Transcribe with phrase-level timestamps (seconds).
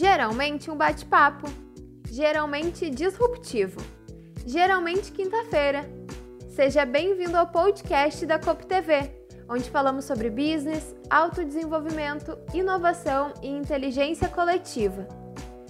[0.00, 1.46] Geralmente um bate-papo,
[2.10, 3.82] geralmente disruptivo,
[4.46, 5.84] geralmente quinta-feira.
[6.48, 9.12] Seja bem-vindo ao podcast da COP TV,
[9.46, 15.06] onde falamos sobre business, autodesenvolvimento, inovação e inteligência coletiva.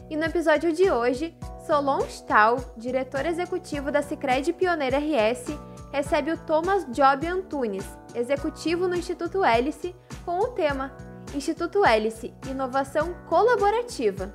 [0.09, 1.37] E no episódio de hoje,
[1.67, 5.47] Solon Stahl, diretor executivo da Sicredi Pioneira RS,
[5.91, 7.85] recebe o Thomas Job Antunes,
[8.15, 9.93] executivo no Instituto Hélice,
[10.25, 14.35] com o tema Instituto Hélice Inovação Colaborativa.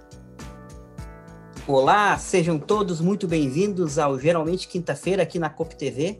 [1.67, 6.17] Olá, sejam todos muito bem-vindos ao Geralmente Quinta-feira aqui na COP TV,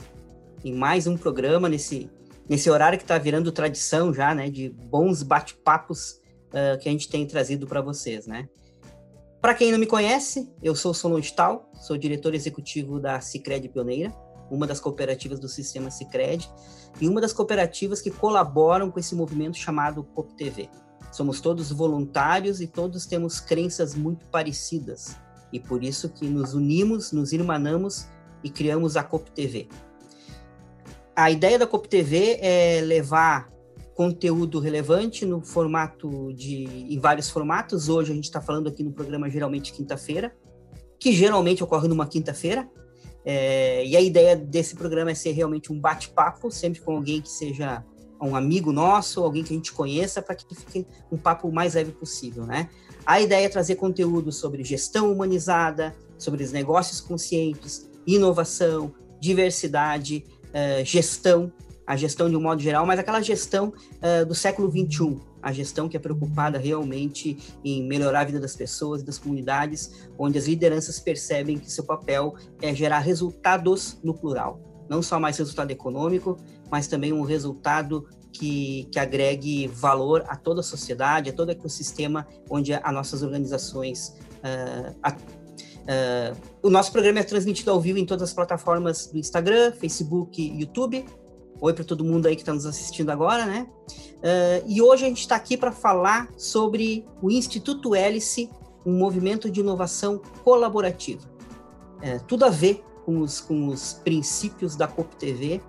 [0.63, 2.09] em mais um programa nesse,
[2.49, 7.07] nesse horário que está virando tradição já, né, de bons bate-papos uh, que a gente
[7.07, 8.49] tem trazido para vocês, né.
[9.39, 14.11] Para quem não me conhece, eu sou Solon Stahl, sou diretor executivo da Cicred Pioneira,
[14.49, 16.49] uma das cooperativas do sistema Cicred,
[16.99, 20.69] e uma das cooperativas que colaboram com esse movimento chamado COP TV.
[21.11, 25.17] Somos todos voluntários e todos temos crenças muito parecidas,
[25.51, 28.07] e por isso que nos unimos, nos irmanamos
[28.43, 29.67] e criamos a COP TV.
[31.15, 33.49] A ideia da COP TV é levar
[33.95, 37.87] conteúdo relevante no formato de em vários formatos.
[37.87, 40.35] Hoje a gente está falando aqui no programa geralmente quinta-feira,
[40.99, 42.69] que geralmente ocorre numa quinta-feira,
[43.25, 47.29] é, e a ideia desse programa é ser realmente um bate-papo, sempre com alguém que
[47.29, 47.83] seja
[48.21, 51.91] um amigo nosso, alguém que a gente conheça, para que fique um papo mais leve
[51.91, 52.69] possível, né?
[53.05, 60.85] A ideia é trazer conteúdo sobre gestão humanizada, sobre os negócios conscientes, inovação, diversidade, uh,
[60.85, 61.51] gestão,
[61.85, 65.87] a gestão de um modo geral, mas aquela gestão uh, do século XXI, a gestão
[65.87, 70.47] que é preocupada realmente em melhorar a vida das pessoas e das comunidades, onde as
[70.47, 74.59] lideranças percebem que seu papel é gerar resultados no plural.
[74.89, 76.35] Não só mais resultado econômico,
[76.71, 81.51] mas também um resultado que, que agregue valor a toda a sociedade, a todo o
[81.51, 84.17] ecossistema onde as nossas organizações.
[84.37, 89.19] Uh, a, uh, o nosso programa é transmitido ao vivo em todas as plataformas do
[89.19, 91.05] Instagram, Facebook e YouTube.
[91.61, 93.67] Oi para todo mundo aí que está nos assistindo agora, né?
[94.17, 98.49] Uh, e hoje a gente está aqui para falar sobre o Instituto Hélice,
[98.85, 101.21] um movimento de inovação colaborativa.
[102.01, 105.61] É, tudo a ver com os, com os princípios da COP TV,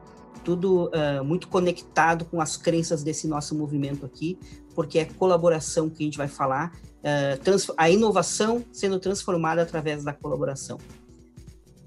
[0.45, 4.39] tudo uh, muito conectado com as crenças desse nosso movimento aqui,
[4.75, 10.13] porque é colaboração que a gente vai falar, uh, a inovação sendo transformada através da
[10.13, 10.79] colaboração.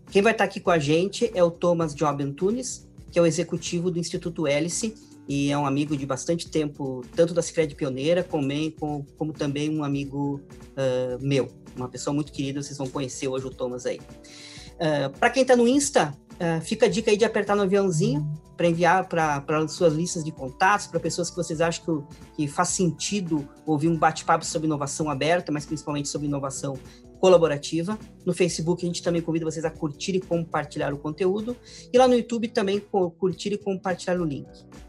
[0.09, 3.25] Quem vai estar aqui com a gente é o Thomas Job Antunes, que é o
[3.25, 4.93] executivo do Instituto Hélice
[5.29, 8.49] e é um amigo de bastante tempo, tanto da Cicred Pioneira, como,
[8.79, 13.45] como, como, também um amigo uh, meu, uma pessoa muito querida, vocês vão conhecer hoje
[13.45, 13.99] o Thomas aí.
[13.99, 18.27] Uh, para quem está no Insta, uh, fica a dica aí de apertar no aviãozinho
[18.57, 22.03] para enviar para suas listas de contatos, para pessoas que vocês acham
[22.35, 26.73] que, que faz sentido ouvir um bate-papo sobre inovação aberta, mas principalmente sobre inovação
[27.19, 27.97] colaborativa.
[28.25, 31.55] No Facebook, a gente também convida vocês a curtir e compartilhar o conteúdo.
[31.91, 34.47] E lá no YouTube também curtir e compartilhar o link.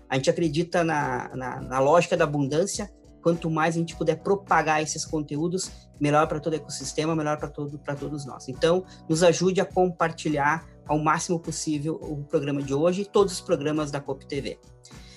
[0.08, 2.90] A gente acredita na, na, na lógica da abundância.
[3.22, 5.70] Quanto mais a gente puder propagar esses conteúdos,
[6.00, 8.48] melhor para todo o ecossistema, melhor para todo, todos nós.
[8.48, 13.40] Então, nos ajude a compartilhar ao máximo possível o programa de hoje e todos os
[13.40, 14.58] programas da COP TV.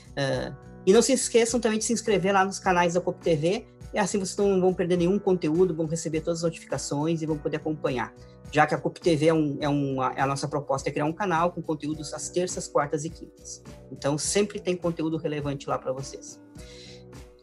[0.10, 3.66] Uh, e não se esqueçam também de se inscrever lá nos canais da COP TV
[3.94, 7.38] e assim vocês não vão perder nenhum conteúdo, vão receber todas as notificações e vão
[7.38, 8.14] poder acompanhar.
[8.52, 11.06] Já que a COP TV é, um, é uma, é a nossa proposta é criar
[11.06, 13.62] um canal com conteúdos às terças, quartas e quintas.
[13.92, 16.40] Então sempre tem conteúdo relevante lá para vocês.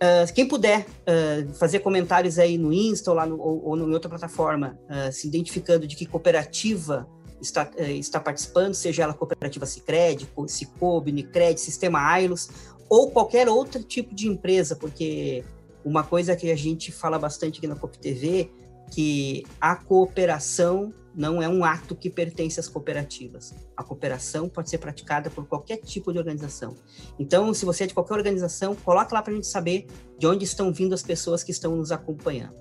[0.03, 3.93] Uh, quem puder uh, fazer comentários aí no Insta ou, lá no, ou, ou em
[3.93, 7.07] outra plataforma, uh, se identificando de que cooperativa
[7.41, 12.49] está, está participando, seja ela cooperativa Cicred, Cicobi, Unicred, Sistema Ailos,
[12.89, 15.45] ou qualquer outro tipo de empresa, porque
[15.85, 18.51] uma coisa que a gente fala bastante aqui na COP TV,
[18.91, 23.55] que a cooperação não é um ato que pertence às cooperativas.
[23.77, 26.77] A cooperação pode ser praticada por qualquer tipo de organização.
[27.19, 29.87] Então, se você é de qualquer organização, coloque lá para a gente saber
[30.19, 32.55] de onde estão vindo as pessoas que estão nos acompanhando.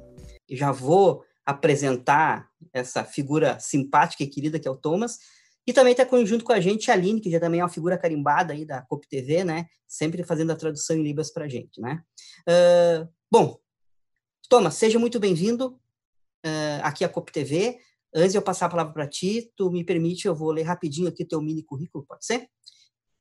[0.49, 5.19] E já vou apresentar essa figura simpática e querida que é o Thomas,
[5.69, 7.95] e também está junto com a gente a Aline, que já também é uma figura
[7.95, 9.67] carimbada aí da COP TV, né?
[9.87, 12.01] Sempre fazendo a tradução em Libras para a gente, né?
[12.41, 13.59] Uh, bom,
[14.49, 15.79] Thomas, seja muito bem-vindo
[16.43, 17.77] uh, aqui à COP TV.
[18.11, 21.07] Antes de eu passar a palavra para ti, tu me permite, eu vou ler rapidinho
[21.07, 22.49] aqui o teu mini currículo, pode ser?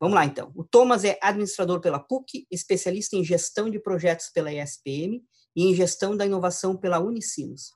[0.00, 0.50] Vamos lá, então.
[0.54, 5.22] O Thomas é administrador pela PUC, especialista em gestão de projetos pela ESPM
[5.54, 7.72] e em gestão da inovação pela Unicinos.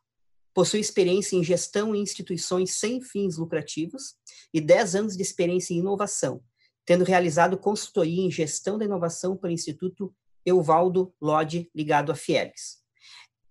[0.54, 4.16] Possui experiência em gestão em instituições sem fins lucrativos
[4.52, 6.42] e 10 anos de experiência em inovação,
[6.84, 10.14] tendo realizado consultoria em gestão da inovação pelo Instituto
[10.44, 12.82] Euvaldo Lodi, ligado à Fieres.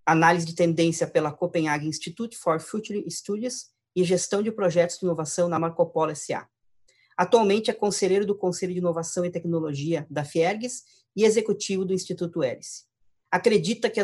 [0.06, 5.48] análise de tendência pela Copenhagen Institute for Future Studies e gestão de projetos de inovação
[5.48, 6.48] na Marco Polo SA.
[7.16, 10.84] Atualmente é conselheiro do Conselho de Inovação e Tecnologia da Fiergues
[11.16, 12.86] e executivo do Instituto Hélice.
[13.30, 14.02] Acredita que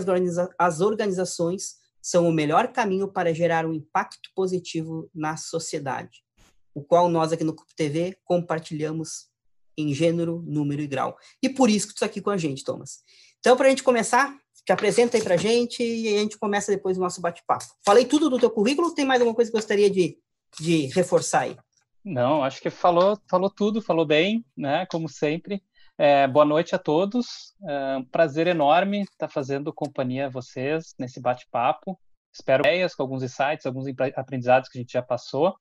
[0.57, 1.77] as organizações
[2.07, 6.24] são o melhor caminho para gerar um impacto positivo na sociedade,
[6.74, 9.27] o qual nós aqui no CUP TV compartilhamos
[9.77, 11.18] em gênero, número e grau.
[11.44, 13.00] E por isso que tu está aqui com a gente, Thomas.
[13.42, 14.33] Então, para a gente começar,
[14.65, 17.65] te apresenta aí para a gente e a gente começa depois o nosso bate-papo.
[17.86, 20.18] Falei tudo do teu currículo tem mais alguma coisa que gostaria de,
[20.57, 21.57] de reforçar aí?
[22.06, 24.86] Não, acho que falou, falou tudo, falou bem, né?
[24.89, 25.62] Como sempre.
[25.99, 27.55] É, boa noite a todos.
[27.67, 31.99] É um prazer enorme estar fazendo companhia a vocês nesse bate-papo.
[32.31, 35.57] Espero ideias com alguns insights, alguns aprendizados que a gente já passou.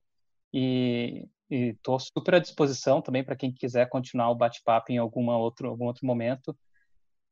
[0.53, 5.71] E estou super à disposição também para quem quiser continuar o bate-papo em alguma outro,
[5.71, 6.55] algum outro momento.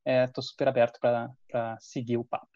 [0.06, 2.48] Estou é, super aberto para seguir o papo.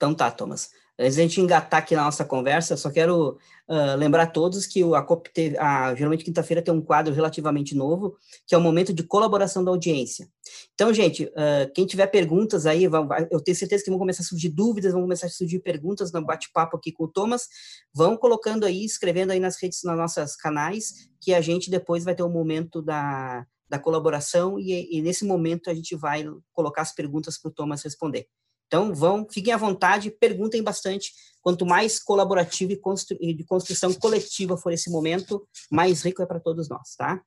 [0.00, 0.70] Então tá, Thomas.
[0.98, 3.36] Antes de a gente engatar aqui na nossa conversa, só quero
[3.68, 7.74] uh, lembrar a todos que a COP teve, a, geralmente quinta-feira tem um quadro relativamente
[7.74, 8.16] novo,
[8.46, 10.26] que é o momento de colaboração da audiência.
[10.72, 14.26] Então, gente, uh, quem tiver perguntas aí, vai, eu tenho certeza que vão começar a
[14.26, 17.46] surgir dúvidas, vão começar a surgir perguntas no bate-papo aqui com o Thomas,
[17.94, 22.14] vão colocando aí, escrevendo aí nas redes, nas nossas canais, que a gente depois vai
[22.14, 26.24] ter o um momento da, da colaboração e, e, nesse momento a gente vai
[26.54, 28.26] colocar as perguntas para o Thomas responder.
[28.70, 31.12] Então, vão, fiquem à vontade, perguntem bastante.
[31.42, 36.38] Quanto mais colaborativo e, constru de construção coletiva for esse momento, mais rico é para
[36.38, 37.20] todos nós, tá?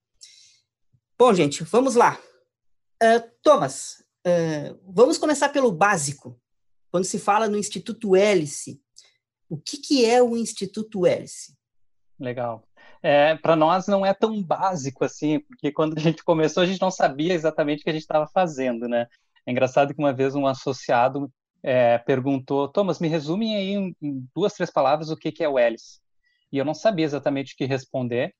[1.19, 2.17] Bom, gente, vamos lá.
[3.03, 6.39] Uh, Thomas, uh, vamos começar pelo básico.
[6.89, 8.81] Quando se fala no Instituto Hélice,
[9.49, 11.57] o que, que é o Instituto Hélice?
[12.17, 12.63] Legal.
[13.01, 16.79] É, para nós não é tão básico assim, porque quando a gente começou a gente
[16.79, 19.09] não sabia exatamente o que a gente estava fazendo, né?
[19.45, 21.31] É engraçado que uma vez um associado
[21.61, 25.49] é, perguntou, Thomas, me resume aí em, em, duas, três palavras o que, que é
[25.49, 26.01] o Hélice.
[26.51, 28.33] E eu não sabia exatamente o que responder,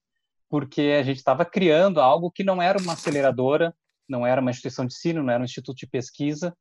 [0.50, 3.74] porque a gente estava criando algo que não era uma aceleradora,
[4.08, 6.56] não era uma instituição de ensino, não era um instituto de pesquisa.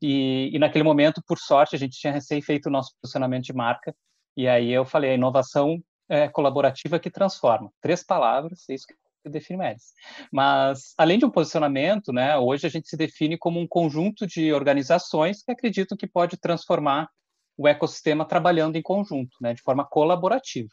[0.00, 3.52] E, e naquele momento, por sorte, a gente tinha recém feito o nosso posicionamento de
[3.52, 3.94] marca.
[4.36, 7.72] E aí eu falei, a inovação é, colaborativa que transforma.
[7.80, 8.94] Três palavras, é isso que
[9.30, 9.92] define eles.
[10.32, 14.52] Mas, além de um posicionamento, né, hoje a gente se define como um conjunto de
[14.52, 17.08] organizações que acreditam que pode transformar
[17.56, 20.68] o ecossistema trabalhando em conjunto, né, de forma colaborativa.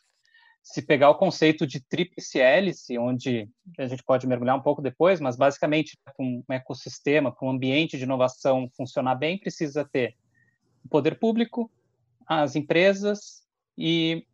[0.62, 5.20] Se pegar o conceito de tríplice hélice, onde a gente pode mergulhar um pouco depois,
[5.20, 10.16] mas basicamente para um ecossistema, para um ambiente de inovação funcionar bem, precisa ter
[10.84, 11.72] o poder público,
[12.28, 13.44] as empresas
[13.78, 14.26] e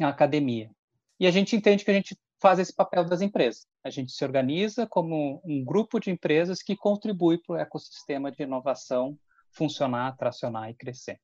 [0.00, 0.70] a academia.
[1.18, 3.66] E a gente entende que a gente faz esse papel das empresas.
[3.82, 8.42] A gente se organiza como um grupo de empresas que contribui para o ecossistema de
[8.42, 9.18] inovação
[9.50, 11.18] funcionar, tracionar e crescer.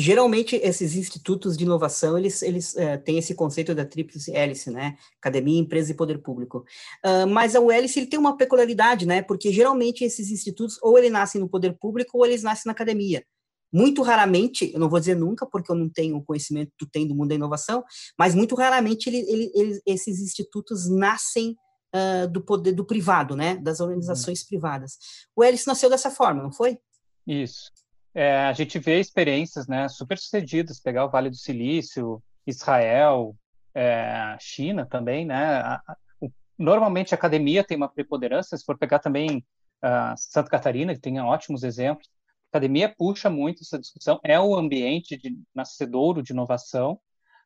[0.00, 4.96] Geralmente, esses institutos de inovação, eles, eles uh, têm esse conceito da tríplice hélice, né?
[5.20, 6.64] Academia, empresa e poder público.
[7.04, 9.22] Uh, mas o hélice, ele tem uma peculiaridade, né?
[9.22, 13.24] Porque geralmente esses institutos, ou ele nascem no poder público, ou eles nascem na academia.
[13.72, 16.90] Muito raramente, eu não vou dizer nunca, porque eu não tenho o conhecimento que tu
[16.90, 17.84] tem do mundo da inovação,
[18.18, 21.56] mas muito raramente ele, ele, ele, esses institutos nascem
[21.94, 23.56] uh, do poder do privado, né?
[23.56, 24.46] Das organizações uhum.
[24.48, 24.98] privadas.
[25.36, 26.78] O Hélice nasceu dessa forma, não foi?
[27.26, 27.70] Isso.
[28.14, 33.36] É, a gente vê experiências né, super sucedidas, pegar o Vale do Silício, Israel,
[33.74, 35.56] é, China também, né?
[35.58, 39.44] A, a, o, normalmente a academia tem uma preponderância, se for pegar também
[39.84, 42.08] uh, Santa Catarina, que tem ótimos exemplos,
[42.50, 46.98] academia puxa muito essa discussão, é o ambiente de nascedouro de inovação,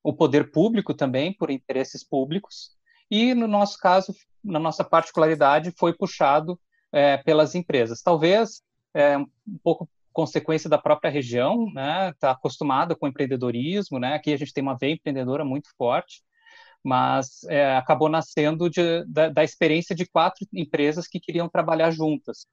[0.03, 2.71] o poder público também, por interesses públicos,
[3.11, 6.59] e no nosso caso, na nossa particularidade, foi puxado
[6.91, 8.03] é, pelas empresas.
[8.03, 8.63] Talvez
[8.95, 9.29] é, um
[9.63, 12.11] pouco consequência da própria região, né?
[12.11, 14.15] Está acostumada com empreendedorismo, né?
[14.15, 16.23] Aqui a gente tem uma veia empreendedora muito forte,
[16.85, 22.47] mas é, acabou nascendo de, da, da, experiência de quatro empresas que queriam trabalhar juntas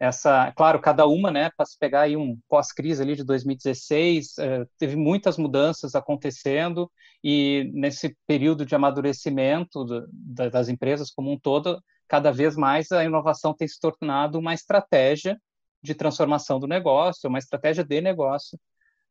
[0.00, 4.66] essa, claro, cada uma, né, para se pegar aí um pós-crise ali de 2016, eh,
[4.78, 6.90] teve muitas mudanças acontecendo
[7.22, 13.54] e nesse período de amadurecimento das empresas como um todo, cada vez mais a inovação
[13.54, 15.38] tem se tornado uma estratégia
[15.82, 18.58] de transformação do negócio, uma estratégia de negócio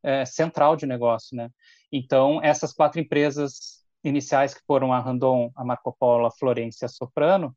[0.03, 1.50] eh, central de negócio, né?
[1.91, 6.88] Então essas quatro empresas iniciais que foram a Randon, a Marco Polo, a Florência e
[6.88, 7.55] a Soprano,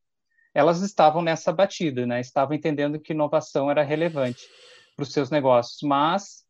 [0.55, 2.21] elas estavam nessa batida, né?
[2.21, 4.47] Estavam entendendo que inovação era relevante
[4.95, 6.45] para os seus negócios, mas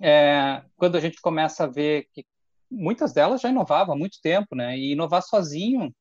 [0.00, 2.24] é, quando a gente começa a ver que
[2.70, 4.76] muitas delas já inovavam há muito tempo, né?
[4.76, 5.94] E inovar sozinho,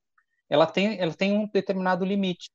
[0.49, 2.49] ela tem, ela tem um determinado limite.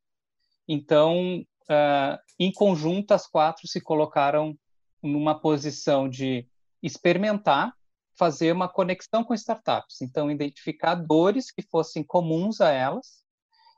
[0.67, 4.59] Então, uh, em conjunto, as quatro se colocaram
[5.03, 6.49] numa posição de
[6.83, 7.73] experimentar,
[8.19, 10.01] fazer uma conexão com startups.
[10.03, 13.26] Então, identificar dores que fossem comuns a elas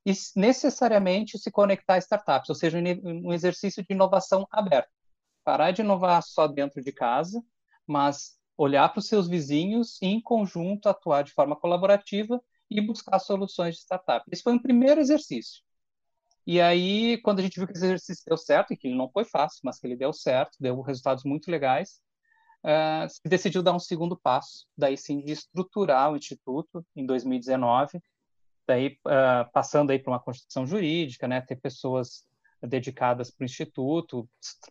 [0.08, 4.88] e necessariamente se conectar a startups, ou seja, um exercício de inovação aberta.
[5.44, 7.44] Parar de inovar só dentro de casa,
[7.86, 13.18] mas olhar para os seus vizinhos e, em conjunto, atuar de forma colaborativa e buscar
[13.18, 14.24] soluções de startup.
[14.32, 15.62] Esse foi um primeiro exercício.
[16.46, 19.10] E aí, quando a gente viu que esse exercício deu certo, e que ele não
[19.10, 22.00] foi fácil, mas que ele deu certo, deu resultados muito legais,
[22.64, 28.00] uh, se decidiu dar um segundo passo, daí sim de estruturar o Instituto em 2019,
[28.68, 32.24] daí uh, passando aí para uma constituição jurídica, né, ter pessoas
[32.62, 34.28] dedicadas para o Instituto,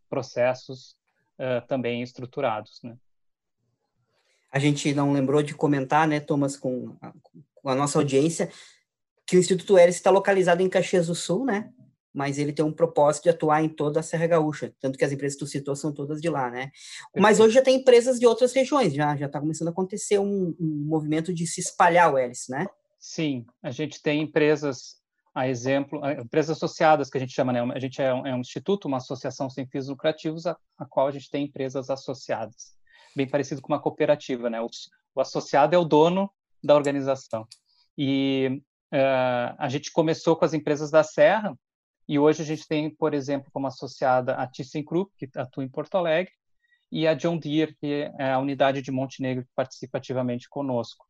[0.10, 0.96] processos
[1.40, 2.96] uh, também estruturados, né.
[4.50, 7.12] A gente não lembrou de comentar, né, Thomas, com a,
[7.56, 8.50] com a nossa audiência,
[9.26, 11.70] que o Instituto Eris está localizado em Caxias do Sul, né?
[12.14, 15.12] Mas ele tem um propósito de atuar em toda a Serra Gaúcha, tanto que as
[15.12, 16.72] empresas que tu citou são todas de lá, né?
[17.16, 20.56] Mas hoje já tem empresas de outras regiões, já já está começando a acontecer um,
[20.60, 22.66] um, movimento de se espalhar o Eris, né?
[23.10, 24.98] Sim, a gente tem empresas,
[25.34, 27.62] a exemplo, empresas associadas que a gente chama, né?
[27.74, 31.08] A gente é um, é um instituto, uma associação sem fins lucrativos, a, a, qual
[31.08, 32.76] a gente tem empresas associadas,
[33.16, 34.60] bem parecido com uma cooperativa, né?
[34.60, 34.68] O,
[35.16, 36.30] o associado é o dono
[36.62, 37.48] da organização.
[37.98, 41.54] E Uh, a gente começou com as empresas da Serra
[42.08, 45.96] e hoje a gente tem, por exemplo, como associada a ThyssenKrupp, que atua em Porto
[45.96, 46.32] Alegre,
[46.90, 51.06] e a John Deere, que é a unidade de Montenegro que participa ativamente conosco.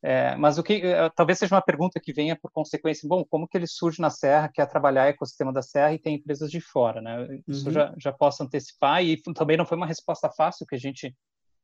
[0.00, 3.48] É, mas o que é, talvez seja uma pergunta que venha por consequência, bom, como
[3.48, 6.60] que ele surge na Serra, quer trabalhar o ecossistema da Serra e tem empresas de
[6.60, 7.40] fora, né?
[7.48, 7.72] Isso uhum.
[7.72, 11.16] já, já posso antecipar e também não foi uma resposta fácil que a gente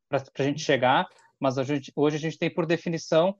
[0.08, 1.08] para a gente chegar,
[1.40, 3.36] mas a gente, hoje a gente tem por definição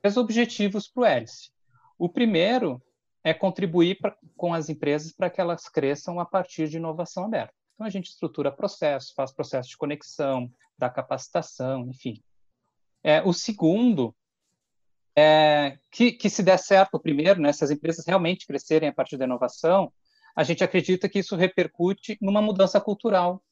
[0.00, 1.50] três objetivos para o Hélice.
[1.98, 2.82] O primeiro
[3.22, 7.54] é contribuir pra, com as empresas para que elas cresçam a partir de inovação aberta.
[7.74, 12.22] Então, a gente estrutura processos, faz processo de conexão, dá capacitação, enfim.
[13.02, 14.14] É, o segundo
[15.16, 19.16] é que, que, se der certo primeiro, né, se as empresas realmente crescerem a partir
[19.16, 19.92] da inovação,
[20.36, 23.42] a gente acredita que isso repercute numa mudança cultural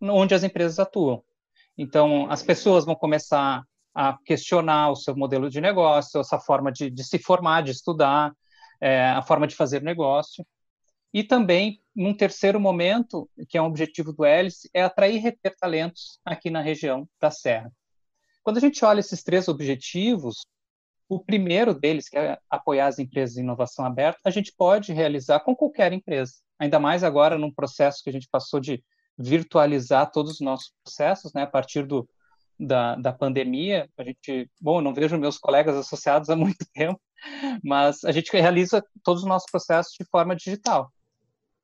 [0.00, 1.22] onde as empresas atuam.
[1.78, 3.62] Então, as pessoas vão começar
[3.94, 8.32] a questionar o seu modelo de negócio, essa forma de, de se formar, de estudar,
[8.80, 10.46] é, a forma de fazer negócio.
[11.14, 16.20] E também, num terceiro momento, que é um objetivo do Hélice, é atrair reter talentos
[16.24, 17.72] aqui na região da Serra.
[18.42, 20.46] Quando a gente olha esses três objetivos,
[21.08, 25.40] o primeiro deles, que é apoiar as empresas em inovação aberta, a gente pode realizar
[25.40, 26.34] com qualquer empresa.
[26.58, 28.82] Ainda mais agora num processo que a gente passou de
[29.18, 32.08] virtualizar todos os nossos processos, né, a partir do,
[32.58, 37.00] da, da pandemia, a gente, bom, não vejo meus colegas associados há muito tempo,
[37.62, 40.92] mas a gente realiza todos os nossos processos de forma digital.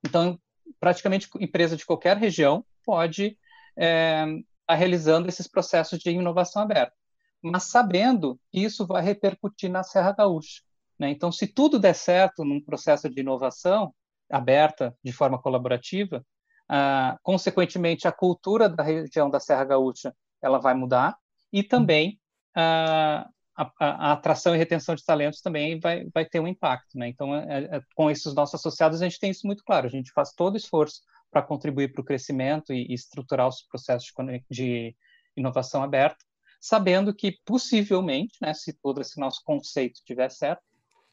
[0.05, 0.39] Então,
[0.81, 3.37] praticamente empresa de qualquer região pode
[3.77, 4.25] é,
[4.69, 6.95] realizando esses processos de inovação aberta,
[7.43, 10.63] mas sabendo que isso vai repercutir na Serra Gaúcha.
[10.99, 11.11] Né?
[11.11, 13.95] Então, se tudo der certo num processo de inovação
[14.31, 16.25] aberta, de forma colaborativa,
[16.69, 21.17] ah, consequentemente, a cultura da região da Serra Gaúcha ela vai mudar
[21.53, 22.19] e também
[22.55, 27.09] a, a, a, atração e retenção de talentos também vai, vai ter um impacto, né?
[27.09, 29.87] Então, é, é, com esses nossos associados, a gente tem isso muito claro.
[29.87, 33.63] A gente faz todo o esforço para contribuir para o crescimento e, e, estruturar os
[33.63, 34.97] processos de, de,
[35.37, 36.25] inovação aberta,
[36.63, 40.63] sabendo que possivelmente, né, se todo esse nosso conceito estiver certo,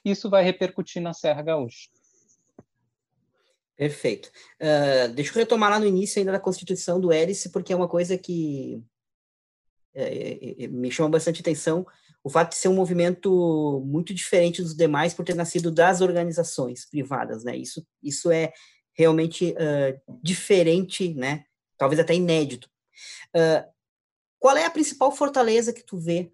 [0.06, 1.90] isso vai repercutir na Serra Gaúcha.
[3.76, 4.30] Perfeito.
[4.62, 7.88] Uh, deixa eu retomar lá no início ainda da constituição do Hélice, porque é uma
[7.88, 8.84] coisa que
[9.96, 11.86] é, é, é, me chama bastante atenção
[12.24, 16.86] o fato de ser um movimento muito diferente dos demais por ter nascido das organizações
[16.86, 17.56] privadas, né?
[17.56, 18.54] Isso, isso é
[18.94, 21.46] realmente uh, diferente, né?
[21.76, 22.70] Talvez até inédito.
[23.36, 23.79] Uh,
[24.40, 26.32] qual é a principal fortaleza que tu vê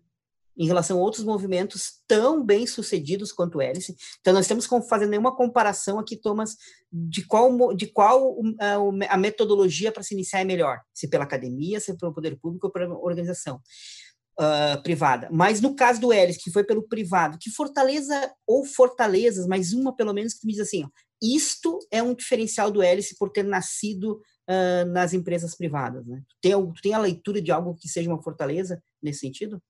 [0.57, 3.95] em relação a outros movimentos tão bem sucedidos quanto o Hélice.
[4.21, 6.55] Então, nós temos que fazer nenhuma comparação aqui, Thomas,
[6.91, 8.37] de qual, de qual
[9.09, 12.71] a, metodologia para se iniciar é melhor, se pela academia, se pelo poder público ou
[12.71, 13.59] pela organização
[14.39, 15.27] uh, privada.
[15.31, 19.93] Mas no caso do Hélice, que foi pelo privado, que fortaleza ou fortalezas, mas uma
[19.93, 20.89] pelo menos que me diz assim, ó,
[21.21, 26.05] isto é um diferencial do Hélice por ter nascido uh, nas empresas privadas.
[26.05, 26.21] Né?
[26.27, 29.61] Tu, tem, tu tem a leitura de algo que seja uma fortaleza nesse sentido?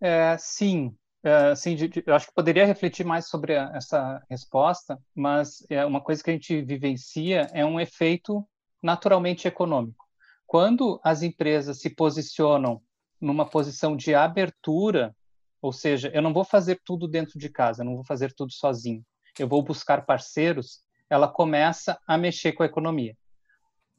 [0.00, 5.84] É, sim, é, sim, eu acho que poderia refletir mais sobre essa resposta, mas é
[5.86, 8.44] uma coisa que a gente vivencia é um efeito
[8.82, 10.04] naturalmente econômico.
[10.44, 12.82] Quando as empresas se posicionam
[13.20, 15.14] numa posição de abertura,
[15.62, 18.52] ou seja, eu não vou fazer tudo dentro de casa, eu não vou fazer tudo
[18.52, 19.04] sozinho,
[19.38, 23.16] eu vou buscar parceiros, ela começa a mexer com a economia.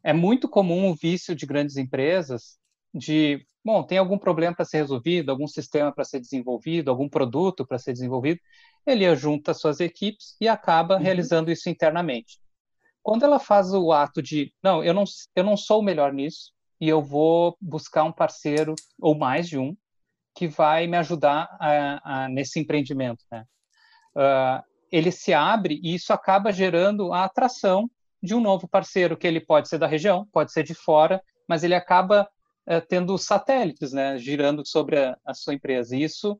[0.04, 2.58] É muito comum o vício de grandes empresas
[2.94, 7.66] de, bom, tem algum problema para ser resolvido, algum sistema para ser desenvolvido, algum produto
[7.66, 8.40] para ser desenvolvido,
[8.86, 11.02] ele junta suas equipes e acaba uhum.
[11.02, 12.40] realizando isso internamente.
[13.02, 15.04] Quando ela faz o ato de, não, eu não,
[15.36, 19.58] eu não sou o melhor nisso e eu vou buscar um parceiro ou mais de
[19.58, 19.76] um
[20.36, 23.46] que vai me ajudar a, a, nesse empreendimento, né?
[24.16, 27.90] Uh, ele se abre e isso acaba gerando a atração
[28.24, 31.62] de um novo parceiro, que ele pode ser da região, pode ser de fora, mas
[31.62, 32.26] ele acaba
[32.66, 35.94] é, tendo satélites, né, girando sobre a, a sua empresa.
[35.94, 36.40] E isso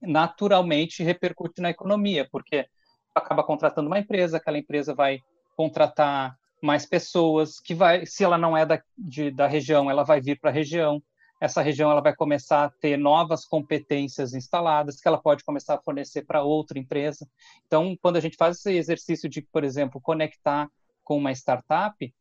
[0.00, 2.66] naturalmente repercute na economia, porque
[3.14, 5.20] acaba contratando uma empresa, aquela empresa vai
[5.54, 10.22] contratar mais pessoas, que vai, se ela não é da, de, da região, ela vai
[10.22, 11.02] vir para a região.
[11.38, 15.82] Essa região ela vai começar a ter novas competências instaladas que ela pode começar a
[15.82, 17.28] fornecer para outra empresa.
[17.66, 20.70] Então, quando a gente faz esse exercício de, por exemplo, conectar
[21.04, 22.14] com uma startup,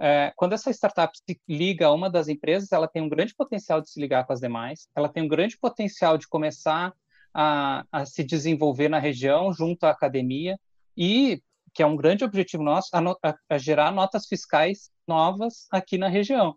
[0.00, 3.80] é, quando essa startup se liga a uma das empresas, ela tem um grande potencial
[3.80, 6.94] de se ligar com as demais, ela tem um grande potencial de começar
[7.34, 10.58] a, a se desenvolver na região junto à academia
[10.96, 11.42] e
[11.74, 16.08] que é um grande objetivo nosso, a, a, a gerar notas fiscais novas aqui na
[16.08, 16.56] região.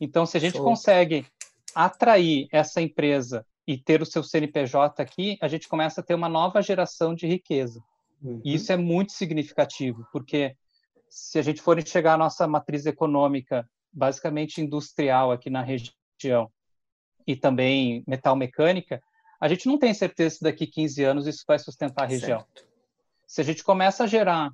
[0.00, 0.64] Então, se a gente Show.
[0.64, 1.26] consegue
[1.74, 6.28] atrair essa empresa e ter o seu CNPJ aqui, a gente começa a ter uma
[6.28, 7.80] nova geração de riqueza.
[8.22, 8.40] Uhum.
[8.44, 10.56] E isso é muito significativo, porque
[11.10, 16.50] se a gente for enxergar a nossa matriz econômica, basicamente industrial aqui na região,
[17.26, 19.02] e também metal mecânica,
[19.40, 22.40] a gente não tem certeza se daqui 15 anos isso vai sustentar a região.
[22.40, 22.66] Certo.
[23.26, 24.50] Se a gente começa a gerar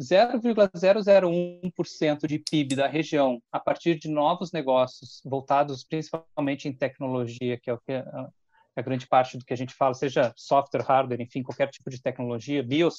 [0.00, 7.70] 0,001% de PIB da região a partir de novos negócios voltados principalmente em tecnologia, que
[7.70, 8.04] é o que é
[8.76, 12.02] a grande parte do que a gente fala, seja software, hardware, enfim, qualquer tipo de
[12.02, 12.98] tecnologia, bios,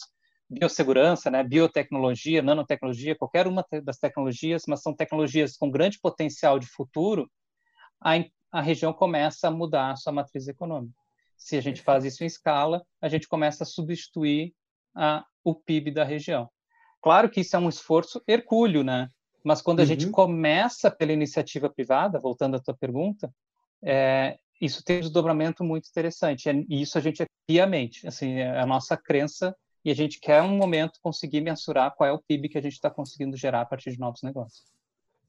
[0.49, 6.67] biossegurança, né, biotecnologia, nanotecnologia, qualquer uma das tecnologias, mas são tecnologias com grande potencial de
[6.67, 7.29] futuro,
[7.99, 8.13] a,
[8.51, 10.95] a região começa a mudar a sua matriz econômica.
[11.35, 14.53] Se a gente faz isso em escala, a gente começa a substituir
[14.95, 16.49] a, o PIB da região.
[17.01, 19.09] Claro que isso é um esforço hercúleo, né?
[19.43, 19.87] Mas quando a uhum.
[19.87, 23.31] gente começa pela iniciativa privada, voltando à tua pergunta,
[23.83, 26.49] é, isso tem um desdobramento muito interessante.
[26.67, 29.55] E isso a gente é piamente, assim, é a nossa crença
[29.87, 32.73] e a gente quer um momento conseguir mensurar qual é o PIB que a gente
[32.73, 34.65] está conseguindo gerar a partir de novos negócios.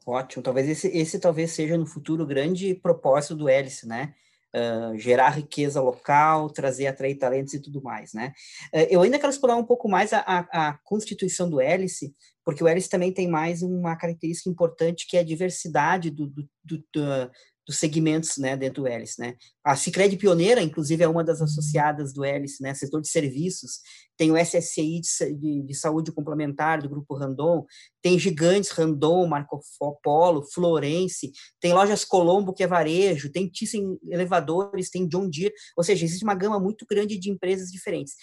[0.04, 4.14] Ótimo, talvez esse, esse talvez seja no futuro o grande propósito do Hélice, né?
[4.52, 8.32] Uh, gerar riqueza local, trazer, atrair talentos e tudo mais, né?
[8.74, 12.12] Uh, eu ainda quero explorar um pouco mais a, a, a, constituição do hélice,
[12.44, 16.48] porque o hélice também tem mais uma característica importante que é a diversidade do, do,
[16.64, 17.30] do, do
[17.68, 19.20] dos segmentos né, dentro do Hélice.
[19.20, 19.36] Né?
[19.62, 23.80] A Cicred Pioneira, inclusive, é uma das associadas do Hélice, né, setor de serviços,
[24.16, 27.66] tem o SSI de, de, de saúde complementar do Grupo Randon,
[28.00, 29.60] tem Gigantes, Randon, Marco
[30.02, 35.84] Polo, Florence, tem Lojas Colombo, que é varejo, tem Thyssen Elevadores, tem John Deere, ou
[35.84, 38.14] seja, existe uma gama muito grande de empresas diferentes.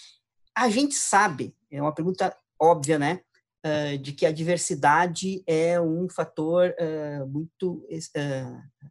[0.56, 3.20] A gente sabe, é uma pergunta óbvia, né,
[3.64, 8.86] uh, de que a diversidade é um fator uh, muito uh,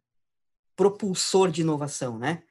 [0.76, 2.42] propulsor de inovação, né?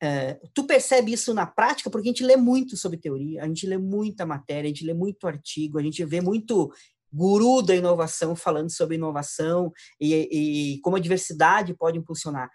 [0.00, 3.66] É, tu percebe isso na prática porque a gente lê muito sobre teoria, a gente
[3.66, 6.72] lê muita matéria, a gente lê muito artigo, a gente vê muito
[7.12, 12.50] guru da inovação falando sobre inovação e, e como a diversidade pode impulsionar.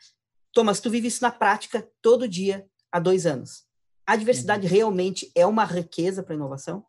[0.51, 3.65] Thomas, tu vive isso na prática todo dia há dois anos.
[4.05, 4.73] A diversidade uhum.
[4.73, 6.83] realmente é uma riqueza para a inovação?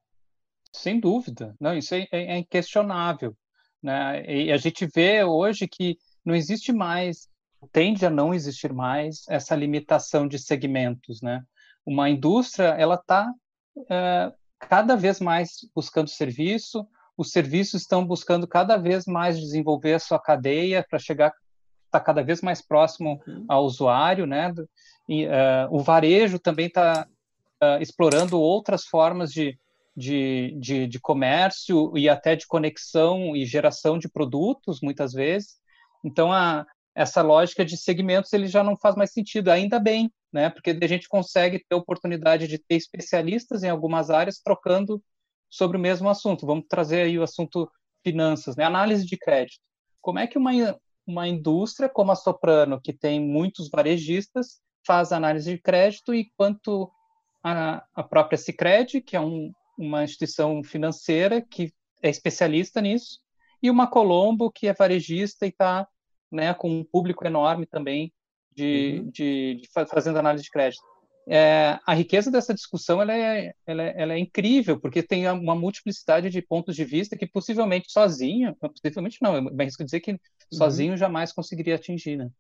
[0.73, 3.37] Sem dúvida, não, isso é, é, é inquestionável.
[3.83, 4.25] Né?
[4.27, 7.29] E a gente vê hoje que não existe mais
[7.73, 11.43] tende a não existir mais essa limitação de segmentos, né?
[11.85, 13.31] Uma indústria, ela está
[13.91, 19.99] é, cada vez mais buscando serviço, os serviços estão buscando cada vez mais desenvolver a
[19.99, 21.33] sua cadeia para chegar
[21.89, 23.45] está cada vez mais próximo uhum.
[23.49, 24.55] ao usuário, né?
[25.09, 25.31] E, uh,
[25.71, 27.07] o varejo também está
[27.63, 29.59] uh, é, explorando outras formas de,
[29.97, 35.57] de, de, de, comércio e até de conexão e geração de produtos, muitas vezes.
[36.05, 36.67] Então, a,
[36.99, 40.51] essa lógica de segmentos ele já não faz mais sentido, ainda bem, né?
[40.51, 45.01] Porque a gente consegue ter oportunidade de ter especialistas em algumas áreas trocando
[45.49, 46.45] sobre o mesmo assunto.
[46.45, 47.71] Vamos trazer aí o assunto
[48.03, 48.65] finanças, né?
[48.65, 49.61] Análise de crédito.
[50.01, 50.51] Como é que uma,
[51.07, 56.91] uma indústria como a Soprano, que tem muitos varejistas, faz análise de crédito e quanto
[57.45, 63.21] a, a própria Sicredi, que é um, uma instituição financeira que é especialista nisso,
[63.63, 65.87] e uma Colombo, que é varejista e está
[66.31, 68.13] né, com um público enorme também
[68.55, 69.11] de, uhum.
[69.11, 70.83] de, de, fazendo análise de crédito.
[71.29, 75.55] é, a riqueza dessa discussão ela é, ela, é, ela é incrível, porque tem uma
[75.55, 80.19] multiplicidade de pontos de vista que possivelmente sozinho, possivelmente não, eu arrisco dizer que uhum.
[80.53, 82.31] sozinho jamais conseguiria atingir, né?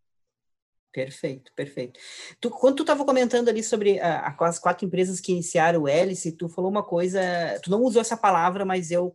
[0.90, 2.00] Perfeito, perfeito.
[2.40, 6.32] Tu, quando tu estava comentando ali sobre a, as quatro empresas que iniciaram o Hélice,
[6.32, 7.20] tu falou uma coisa,
[7.62, 9.14] tu não usou essa palavra, mas eu,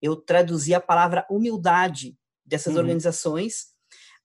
[0.00, 2.80] eu traduzi a palavra humildade dessas uhum.
[2.80, 3.73] organizações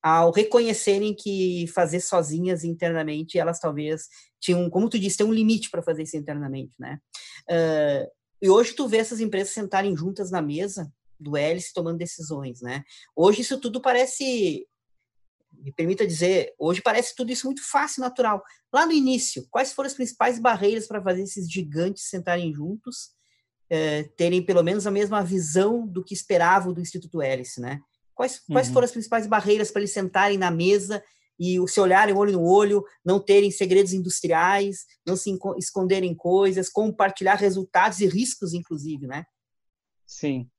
[0.01, 4.07] ao reconhecerem que fazer sozinhas internamente, elas talvez
[4.39, 6.99] tinham, como tu disse, tem um limite para fazer isso internamente, né?
[7.49, 8.09] Uh,
[8.41, 12.83] e hoje tu vê essas empresas sentarem juntas na mesa do hélice tomando decisões, né?
[13.13, 14.65] Hoje isso tudo parece,
[15.51, 18.41] me permita dizer, hoje parece tudo isso muito fácil natural.
[18.73, 23.09] Lá no início, quais foram as principais barreiras para fazer esses gigantes sentarem juntos,
[24.15, 27.81] terem pelo menos a mesma visão do que esperavam do Instituto Hélice, né?
[28.19, 28.73] Quais, quais uhum.
[28.73, 31.01] foram as principais barreiras para eles sentarem na mesa
[31.39, 37.35] e se olharem olho no olho, não terem segredos industriais, não se esconderem coisas, compartilhar
[37.35, 39.23] resultados e riscos, inclusive, né?
[40.05, 40.49] Sim.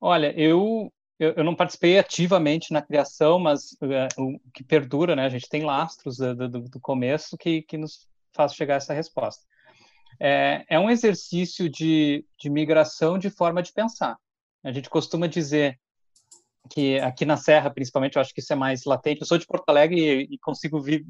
[0.00, 5.26] Olha, eu, eu, eu não participei ativamente na criação, mas uh, o que perdura, né?
[5.26, 8.94] A gente tem lastros do, do, do começo que, que nos faz chegar a essa
[8.94, 9.44] resposta.
[10.18, 14.16] É, é um exercício de, de migração de forma de pensar.
[14.64, 15.78] A gente costuma dizer
[16.70, 19.20] que aqui na Serra, principalmente, eu acho que isso é mais latente.
[19.20, 21.06] Eu sou de Porto Alegre e, e consigo vi,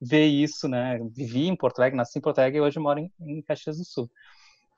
[0.00, 0.98] ver isso, né?
[1.10, 3.84] Vivi em Porto Alegre, nasci em Porto Alegre e hoje moro em, em Caxias do
[3.84, 4.10] Sul.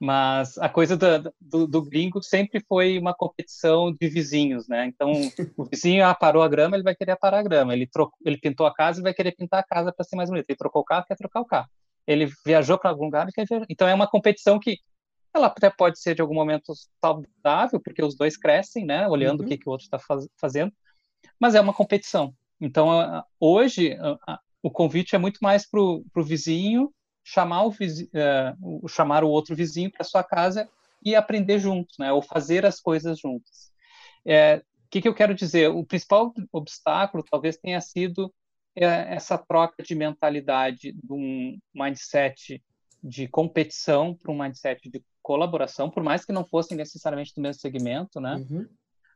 [0.01, 4.87] Mas a coisa do, do, do, gringo sempre foi uma competição de vizinhos, né?
[4.87, 5.11] Então,
[5.57, 7.75] o vizinho ah, parou a grama, ele vai querer parar a grama.
[7.75, 10.31] Ele, trocou, ele pintou a casa, ele vai querer pintar a casa para ser mais
[10.31, 10.49] bonito.
[10.49, 11.69] Ele trocou o carro, quer trocar o carro.
[12.07, 13.67] Ele viajou para algum lugar, quer viajar.
[13.69, 14.79] Então, é uma competição que
[15.35, 19.47] ela até pode ser de algum momento saudável, porque os dois crescem, né, olhando uhum.
[19.47, 20.73] o que, que o outro está faz, fazendo,
[21.39, 22.35] mas é uma competição.
[22.61, 23.97] Então, hoje,
[24.63, 26.93] o convite é muito mais para o vizinho
[27.29, 28.09] chamar o, vizinho,
[28.63, 30.67] uh, chamar o outro vizinho para sua casa
[31.05, 33.71] e aprender juntos, né, ou fazer as coisas juntos.
[34.25, 35.69] É, o que, que eu quero dizer?
[35.69, 38.33] O principal obstáculo talvez tenha sido
[38.75, 42.63] é, essa troca de mentalidade de um mindset
[43.03, 47.61] de competição para um mindset de colaboração, por mais que não fossem necessariamente do mesmo
[47.61, 48.37] segmento, né?
[48.37, 48.63] Uhum.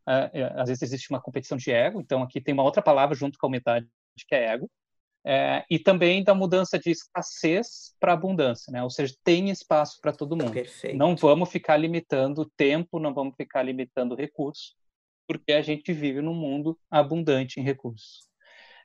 [0.07, 3.38] Uh, às vezes existe uma competição de ego, então aqui tem uma outra palavra junto
[3.38, 3.88] com a umidade
[4.29, 4.70] que é ego,
[5.25, 8.83] é, e também da mudança de escassez para abundância, né?
[8.83, 10.53] Ou seja, tem espaço para todo mundo.
[10.53, 10.98] Perfeito.
[10.98, 14.75] Não vamos ficar limitando tempo, não vamos ficar limitando recursos,
[15.27, 18.29] porque a gente vive num mundo abundante em recursos.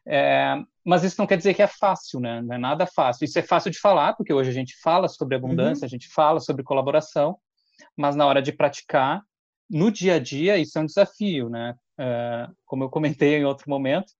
[0.09, 2.41] É, mas isso não quer dizer que é fácil, né?
[2.41, 3.25] Não é nada fácil.
[3.25, 5.87] Isso é fácil de falar, porque hoje a gente fala sobre abundância, uhum.
[5.87, 7.37] a gente fala sobre colaboração,
[7.95, 9.21] mas na hora de praticar,
[9.69, 11.75] no dia a dia, isso é um desafio, né?
[11.99, 14.13] É, como eu comentei em outro momento,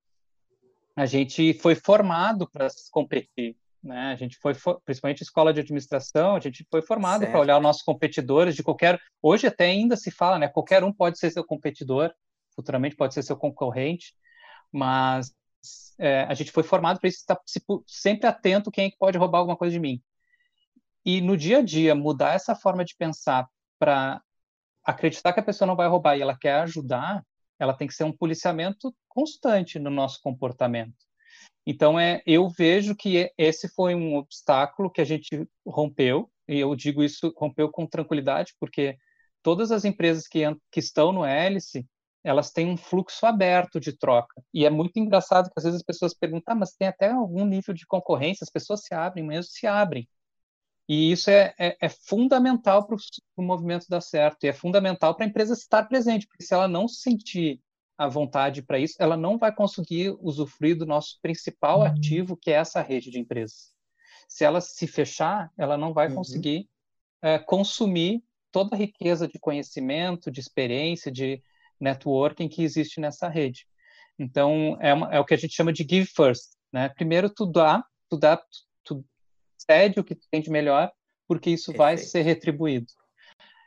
[0.94, 4.12] a gente foi formado para competir, né?
[4.12, 7.84] A gente foi, principalmente escola de administração, a gente foi formado para olhar os nossos
[7.84, 9.00] competidores de qualquer.
[9.22, 10.50] Hoje até ainda se fala, né?
[10.50, 12.12] Qualquer um pode ser seu competidor,
[12.54, 14.14] futuramente pode ser seu concorrente,
[14.70, 15.32] mas
[16.00, 17.40] é, a gente foi formado para isso, estar
[17.86, 20.02] sempre atento quem é que pode roubar alguma coisa de mim.
[21.06, 23.48] E no dia a dia, mudar essa forma de pensar
[23.80, 24.22] para
[24.84, 27.24] acreditar que a pessoa não vai roubar e ela quer ajudar,
[27.60, 30.96] ela tem que ser um policiamento constante no nosso comportamento.
[31.66, 36.74] Então, é, eu vejo que esse foi um obstáculo que a gente rompeu, e eu
[36.76, 38.98] digo isso, rompeu com tranquilidade, porque
[39.44, 41.86] todas as empresas que, que estão no hélice,
[42.28, 44.44] elas têm um fluxo aberto de troca.
[44.54, 47.46] E é muito engraçado que às vezes as pessoas perguntam, ah, mas tem até algum
[47.46, 50.06] nível de concorrência, as pessoas se abrem, mesmo se abrem.
[50.90, 52.98] E isso é, é, é fundamental para
[53.38, 56.68] o movimento dar certo, e é fundamental para a empresa estar presente, porque se ela
[56.68, 57.62] não sentir
[57.98, 61.86] a vontade para isso, ela não vai conseguir usufruir do nosso principal uhum.
[61.86, 63.74] ativo, que é essa rede de empresas.
[64.28, 66.16] Se ela se fechar, ela não vai uhum.
[66.16, 66.70] conseguir
[67.22, 71.42] é, consumir toda a riqueza de conhecimento, de experiência, de,
[71.80, 73.68] networking que existe nessa rede.
[74.20, 76.56] Então, é, uma, é o que a gente chama de give first.
[76.72, 76.90] Né?
[76.90, 78.42] Primeiro, tu dá, tu dá,
[78.84, 79.06] tu
[79.58, 80.92] cede o que tu tem de melhor,
[81.28, 81.78] porque isso Perfeito.
[81.78, 82.88] vai ser retribuído.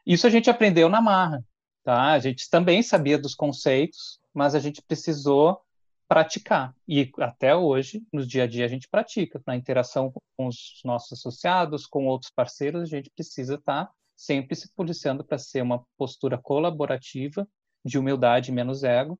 [0.05, 1.45] Isso a gente aprendeu na marra.
[1.85, 2.13] Tá?
[2.13, 5.61] A gente também sabia dos conceitos, mas a gente precisou
[6.09, 6.75] praticar.
[6.89, 9.41] E até hoje, no dia a dia, a gente pratica.
[9.47, 14.57] Na interação com os nossos associados, com outros parceiros, a gente precisa estar tá sempre
[14.57, 17.49] se policiando para ser uma postura colaborativa
[17.85, 19.19] de humildade, menos ego,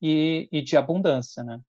[0.00, 1.60] e, e de abundância, né?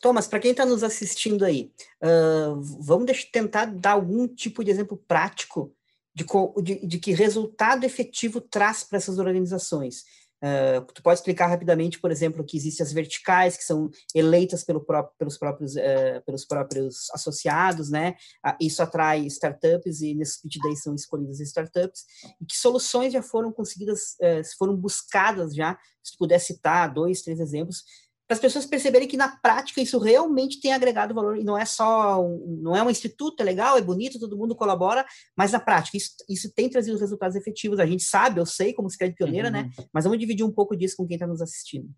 [0.00, 1.70] Thomas, para quem está nos assistindo aí,
[2.02, 5.72] uh, vamos tentar dar algum tipo de exemplo prático
[6.14, 6.24] de,
[6.62, 10.04] de, de que resultado efetivo traz para essas organizações.
[10.42, 14.80] Uh, tu pode explicar rapidamente, por exemplo, que existem as verticais que são eleitas pelo
[14.80, 18.14] próprio, pelos próprios uh, pelos próprios associados, né?
[18.46, 22.04] Uh, isso atrai startups e nesses pitch days são escolhidas startups
[22.40, 24.16] e que soluções já foram conseguidas,
[24.58, 25.78] foram buscadas já.
[26.02, 27.84] Se tu puder citar dois, três exemplos
[28.30, 31.64] para as pessoas perceberem que na prática isso realmente tem agregado valor e não é
[31.64, 35.04] só um, não é um instituto, é legal, é bonito, todo mundo colabora,
[35.36, 37.80] mas na prática isso, isso tem trazido resultados efetivos.
[37.80, 39.62] A gente sabe, eu sei como se é pioneira, né?
[39.62, 39.82] uhum.
[39.82, 39.88] né?
[39.92, 41.90] Mas vamos dividir um pouco disso com quem está nos assistindo.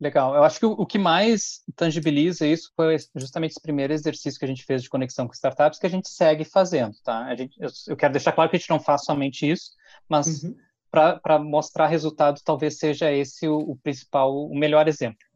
[0.00, 0.32] Legal.
[0.36, 4.44] Eu acho que o, o, que mais tangibiliza isso foi justamente esse primeiro exercício que
[4.44, 7.24] a gente fez de conexão com startups, que a gente segue fazendo, tá?
[7.24, 9.72] A gente, eu, eu quero deixar claro que a gente não faz somente isso,
[10.08, 10.54] mas uhum.
[10.88, 15.31] para mostrar resultado, talvez seja esse o, o principal, o melhor exemplo.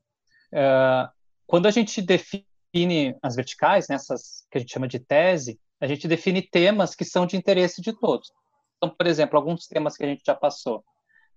[0.56, 1.06] Uh,
[1.46, 5.86] quando a gente define as verticais, nessas né, que a gente chama de tese, a
[5.86, 8.32] gente define temas que são de interesse de todos.
[8.78, 10.82] Então, por exemplo, alguns temas que a gente já passou.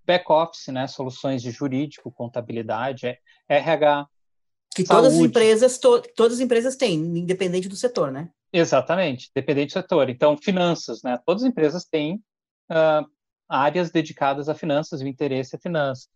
[0.06, 4.08] Back-office, né, soluções de jurídico, contabilidade, RH,
[4.74, 5.04] que saúde.
[5.04, 8.30] todas as empresas to, todas as empresas têm, independente do setor, né?
[8.52, 10.10] Exatamente, dependente do setor.
[10.10, 11.20] Então, finanças, né?
[11.26, 12.16] Todas as empresas têm
[12.72, 13.06] uh,
[13.48, 16.10] áreas dedicadas a finanças, o interesse é finanças.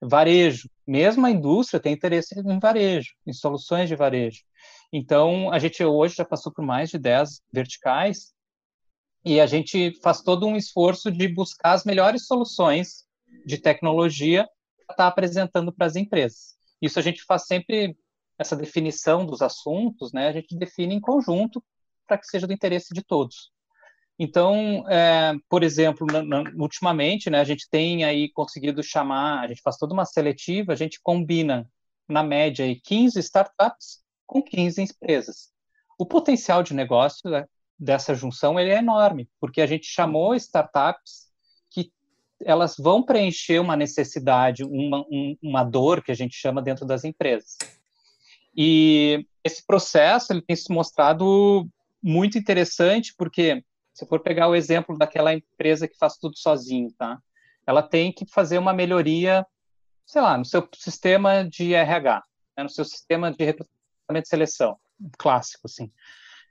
[0.00, 4.42] Varejo, mesmo a indústria tem interesse em varejo, em soluções de varejo.
[4.92, 8.32] Então, a gente hoje já passou por mais de 10 verticais
[9.24, 13.04] e a gente faz todo um esforço de buscar as melhores soluções
[13.44, 14.48] de tecnologia
[14.86, 16.56] para estar apresentando para as empresas.
[16.80, 17.96] Isso a gente faz sempre
[18.38, 20.28] essa definição dos assuntos, né?
[20.28, 21.62] A gente define em conjunto
[22.06, 23.52] para que seja do interesse de todos.
[24.22, 26.06] Então, é, por exemplo,
[26.58, 30.76] ultimamente, né, a gente tem aí conseguido chamar, a gente faz toda uma seletiva, a
[30.76, 31.66] gente combina,
[32.06, 35.48] na média, aí, 15 startups com 15 empresas.
[35.98, 37.46] O potencial de negócio né,
[37.78, 41.30] dessa junção ele é enorme, porque a gente chamou startups
[41.70, 41.90] que
[42.44, 47.04] elas vão preencher uma necessidade, uma, um, uma dor que a gente chama dentro das
[47.04, 47.56] empresas.
[48.54, 51.66] E esse processo ele tem se mostrado
[52.02, 53.64] muito interessante, porque
[54.00, 57.18] se for pegar o exemplo daquela empresa que faz tudo sozinho, tá?
[57.66, 59.46] Ela tem que fazer uma melhoria,
[60.06, 62.24] sei lá, no seu sistema de RH,
[62.56, 62.62] né?
[62.62, 64.78] no seu sistema de recrutamento e seleção,
[65.18, 65.92] clássico, assim.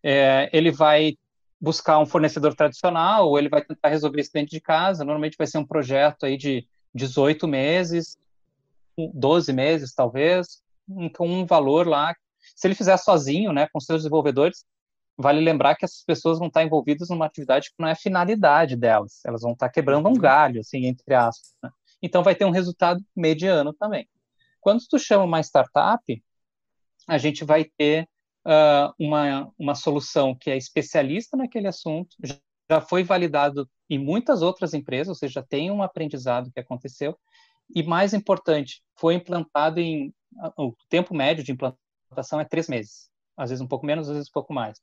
[0.04, 1.18] É, ele vai
[1.60, 5.04] buscar um fornecedor tradicional ou ele vai tentar resolver isso dentro de casa.
[5.04, 8.16] Normalmente vai ser um projeto aí de 18 meses,
[8.96, 10.62] 12 meses talvez,
[11.16, 12.16] com um valor lá.
[12.56, 14.66] Se ele fizer sozinho, né, com seus desenvolvedores,
[15.22, 18.78] vale lembrar que essas pessoas vão estar envolvidas numa atividade que não é a finalidade
[18.78, 20.18] delas, elas vão estar quebrando um uhum.
[20.18, 21.54] galho, assim, entre aspas.
[21.62, 21.70] Né?
[22.02, 24.08] Então, vai ter um resultado mediano também.
[24.62, 26.24] Quando tu chama uma startup,
[27.06, 28.08] a gente vai ter
[28.46, 32.16] uh, uma, uma solução que é especialista naquele assunto,
[32.72, 37.18] já foi validado em muitas outras empresas, ou seja, tem um aprendizado que aconteceu,
[37.76, 40.14] e mais importante, foi implantado em.
[40.58, 44.30] O tempo médio de implantação é três meses, às vezes um pouco menos, às vezes
[44.30, 44.80] um pouco mais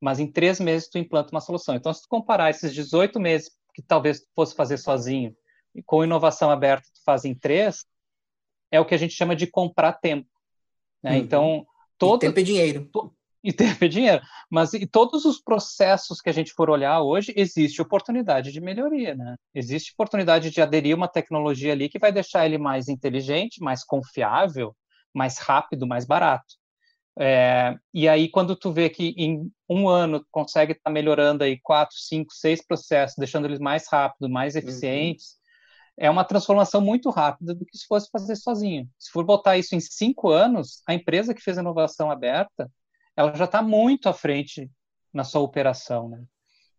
[0.00, 1.74] mas em três meses tu implanta uma solução.
[1.74, 5.34] Então, se tu comparar esses 18 meses que talvez tu fosse fazer sozinho,
[5.74, 7.84] e com inovação aberta tu faz em três,
[8.70, 10.28] é o que a gente chama de comprar tempo.
[11.02, 11.12] Né?
[11.12, 11.16] Uhum.
[11.16, 11.66] Então,
[11.98, 12.22] todo...
[12.22, 12.88] E tempo é dinheiro.
[12.92, 13.14] To...
[13.44, 14.22] E tempo é dinheiro.
[14.50, 19.14] Mas e todos os processos que a gente for olhar hoje, existe oportunidade de melhoria,
[19.14, 19.36] né?
[19.54, 24.74] Existe oportunidade de aderir uma tecnologia ali que vai deixar ele mais inteligente, mais confiável,
[25.14, 26.56] mais rápido, mais barato.
[27.18, 31.44] É, e aí, quando tu vê que em um ano tu consegue estar tá melhorando
[31.44, 34.60] aí quatro, cinco, seis processos, deixando eles mais rápidos, mais uhum.
[34.60, 35.30] eficientes,
[35.98, 36.04] uhum.
[36.04, 38.88] é uma transformação muito rápida do que se fosse fazer sozinho.
[38.98, 42.70] Se for botar isso em cinco anos, a empresa que fez a inovação aberta,
[43.16, 44.70] ela já está muito à frente
[45.12, 46.22] na sua operação, né?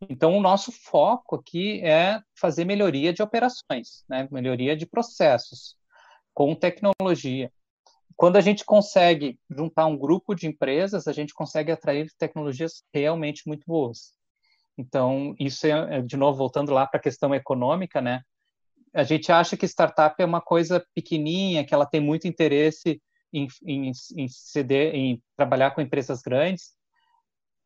[0.09, 4.27] Então, o nosso foco aqui é fazer melhoria de operações, né?
[4.31, 5.75] melhoria de processos
[6.35, 7.51] com tecnologia
[8.17, 13.43] quando a gente consegue juntar um grupo de empresas, a gente consegue atrair tecnologias realmente
[13.47, 14.11] muito boas.
[14.75, 18.23] Então, isso é, é de novo, voltando lá para a questão econômica, né?
[18.91, 22.99] A gente acha que startup é uma coisa pequenininha, que ela tem muito interesse
[23.31, 26.71] em, em, em, ceder, em trabalhar com empresas grandes.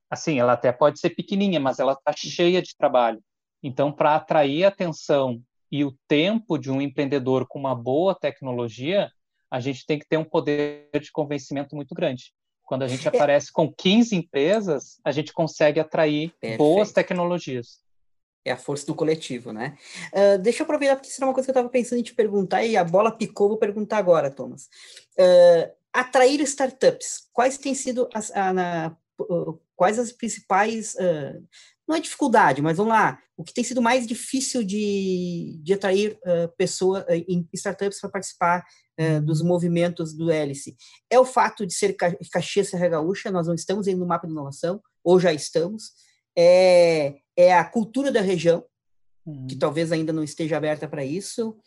[0.09, 3.23] Assim, ela até pode ser pequenininha, mas ela está cheia de trabalho.
[3.63, 9.09] Então, para atrair a atenção e o tempo de um empreendedor com uma boa tecnologia,
[9.51, 12.33] a gente tem que ter um poder de convencimento muito grande.
[12.63, 13.09] Quando a gente é.
[13.09, 16.57] aparece com 15 empresas, a gente consegue atrair Perfeito.
[16.57, 17.81] boas tecnologias.
[18.45, 19.77] É a força do coletivo, né?
[20.13, 22.15] Uh, deixa eu aproveitar, porque isso era uma coisa que eu estava pensando em te
[22.15, 24.69] perguntar, e a bola picou, vou perguntar agora, Thomas.
[25.19, 30.95] Uh, atrair startups, quais têm sido as, a, na, uh, quais as principais
[31.91, 36.17] não é dificuldade, mas vamos lá, o que tem sido mais difícil de, de atrair
[36.23, 38.63] uh, pessoas uh, em startups para participar
[39.01, 40.75] uh, dos movimentos do Hélice
[41.09, 44.27] é o fato de ser Ca Caxias Serra Gaúcha, nós não estamos indo no mapa
[44.27, 45.91] de inovação, ou já estamos,
[46.37, 48.63] é, é a cultura da região,
[49.25, 49.47] uhum.
[49.47, 51.57] que talvez ainda não esteja aberta para isso,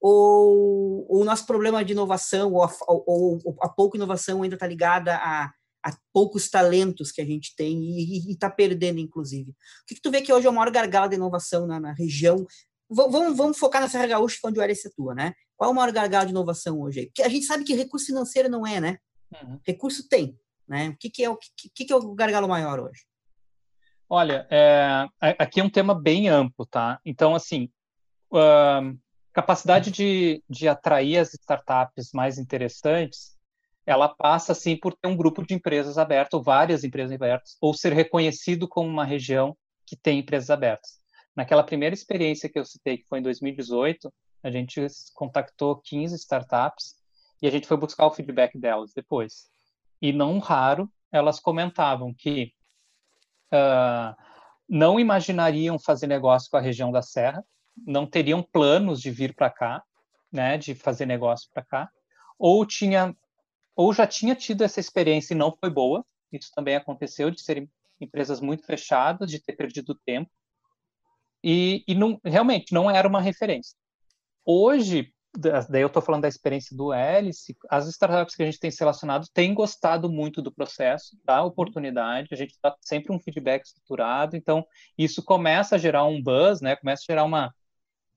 [0.00, 4.56] ou, ou o nosso problema de inovação, ou a, ou, ou a pouca inovação ainda
[4.56, 5.52] está ligada a
[5.84, 9.50] a poucos talentos que a gente tem e está perdendo, inclusive.
[9.50, 9.54] O
[9.86, 12.46] que, que, tu vê que hoje é o maior gargalo de inovação na, na região?
[12.88, 15.34] V vamos, vamos focar na Serra Gaúcha, é onde o Ares atua, né?
[15.62, 17.06] Qual é o maior gargalo de inovação hoje?
[17.06, 18.98] Porque a gente sabe que recurso financeiro não é, né?
[19.32, 19.60] Uhum.
[19.64, 20.88] Recurso tem, né?
[20.88, 23.04] O que, que é o que, que, é o gargalo maior hoje?
[24.08, 25.06] Olha, é,
[25.38, 26.98] aqui é um tema bem amplo, tá?
[27.04, 27.70] Então, assim,
[28.32, 28.98] uh,
[29.32, 33.38] capacidade de, de atrair as startups mais interessantes
[33.86, 37.72] ela passa assim por ter um grupo de empresas abertas, ou várias empresas abertas, ou
[37.72, 41.00] ser reconhecido como uma região que tem empresas abertas.
[41.36, 46.96] Naquela primeira experiência que eu citei, que foi em 2018, a gente contactou 15 startups
[47.40, 49.50] e a gente foi buscar o feedback delas depois.
[50.00, 52.52] E não raro, elas comentavam que
[53.52, 54.16] uh,
[54.68, 57.44] não imaginariam fazer negócio com a região da Serra,
[57.86, 59.82] não teriam planos de vir para cá,
[60.30, 61.90] né, de fazer negócio para cá,
[62.38, 63.14] ou tinha
[63.74, 67.70] ou já tinha tido essa experiência e não foi boa, isso também aconteceu, de serem
[68.00, 70.30] empresas muito fechadas, de ter perdido tempo,
[71.42, 73.76] e, e não, realmente não era uma referência.
[74.44, 75.12] Hoje,
[75.68, 79.26] daí eu estou falando da experiência do Hélice, as startups que a gente tem selecionado
[79.32, 84.66] têm gostado muito do processo, da oportunidade, a gente dá sempre um feedback estruturado, então
[84.98, 86.76] isso começa a gerar um buzz, né?
[86.76, 87.54] começa a gerar uma,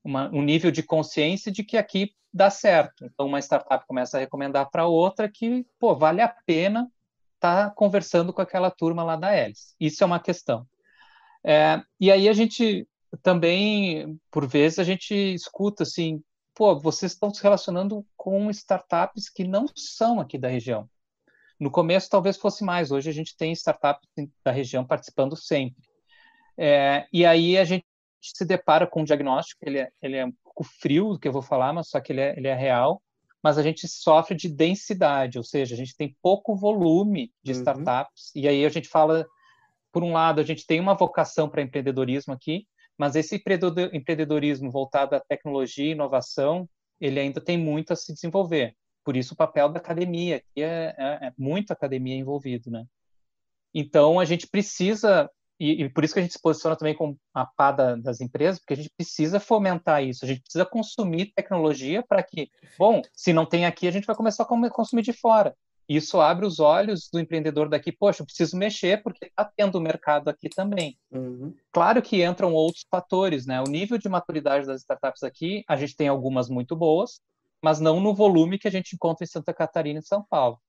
[0.04, 3.06] uma, um nível de consciência de que aqui dá certo.
[3.06, 6.92] Então, uma startup começa a recomendar para outra que, pô, vale a pena
[7.36, 9.74] estar tá conversando com aquela turma lá da Hélice.
[9.80, 10.68] Isso é uma questão.
[11.44, 12.86] É, e aí a gente
[13.22, 16.22] também, por vezes, a gente escuta assim,
[16.54, 20.90] pô, vocês estão se relacionando com startups que não são aqui da região.
[21.60, 24.10] No começo talvez fosse mais, hoje a gente tem startups
[24.44, 25.84] da região participando sempre.
[26.58, 27.86] É, e aí a gente
[28.22, 31.42] se depara com um diagnóstico, ele é, ele é pouco frio do que eu vou
[31.42, 33.02] falar, mas só que ele é, ele é real.
[33.44, 37.60] Mas a gente sofre de densidade, ou seja, a gente tem pouco volume de uhum.
[37.60, 38.32] startups.
[38.34, 39.26] E aí a gente fala,
[39.92, 42.66] por um lado, a gente tem uma vocação para empreendedorismo aqui,
[42.98, 48.76] mas esse empreendedorismo voltado à tecnologia e inovação, ele ainda tem muito a se desenvolver.
[49.04, 52.86] Por isso o papel da academia, que é, é, é muita academia envolvido, né?
[53.74, 55.30] Então a gente precisa
[55.60, 58.20] e, e, por isso que a gente se posiciona também como a pá da, das
[58.20, 63.02] empresas, porque a gente precisa fomentar isso, a gente precisa consumir tecnologia para que, bom,
[63.14, 65.56] se não tem aqui, a gente vai começar a consumir de fora.
[65.88, 70.30] Isso abre os olhos do empreendedor daqui, poxa, eu preciso mexer porque está tendo mercado
[70.30, 70.98] aqui também.
[71.12, 71.54] Uhum.
[71.72, 73.62] Claro que entram outros fatores, né?
[73.62, 77.22] O nível de maturidade das startups aqui, a gente tem algumas muito boas,
[77.62, 80.60] mas não no volume que a gente encontra em Santa Catarina e São Paulo.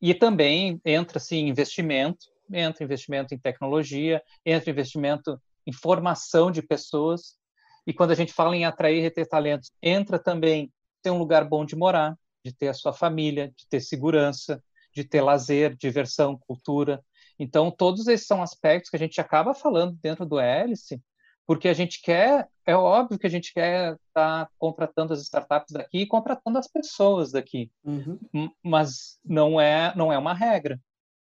[0.00, 7.38] E também entra, assim, investimento, entra investimento em tecnologia, entra investimento em formação de pessoas.
[7.86, 10.70] E quando a gente fala em atrair e reter talentos, entra também
[11.02, 14.62] ter um lugar bom de morar, de ter a sua família, de ter segurança,
[14.94, 17.02] de ter lazer, diversão, cultura.
[17.38, 21.02] Então, todos esses são aspectos que a gente acaba falando dentro do Hélice,
[21.46, 25.72] porque a gente quer, é óbvio que a gente quer estar tá contratando as startups
[25.72, 28.18] daqui e contratando as pessoas daqui, uhum.
[28.62, 30.80] mas não é, não é uma regra.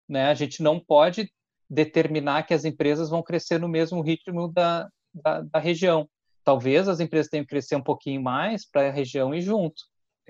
[0.09, 0.27] Né?
[0.27, 1.33] A gente não pode
[1.69, 6.09] determinar que as empresas vão crescer no mesmo ritmo da, da, da região.
[6.43, 9.83] Talvez as empresas tenham que crescer um pouquinho mais para a região e junto.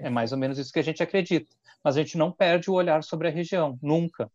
[0.03, 1.55] É mais ou menos isso que a gente acredita.
[1.83, 4.27] Mas a gente não perde o olhar sobre a região, nunca.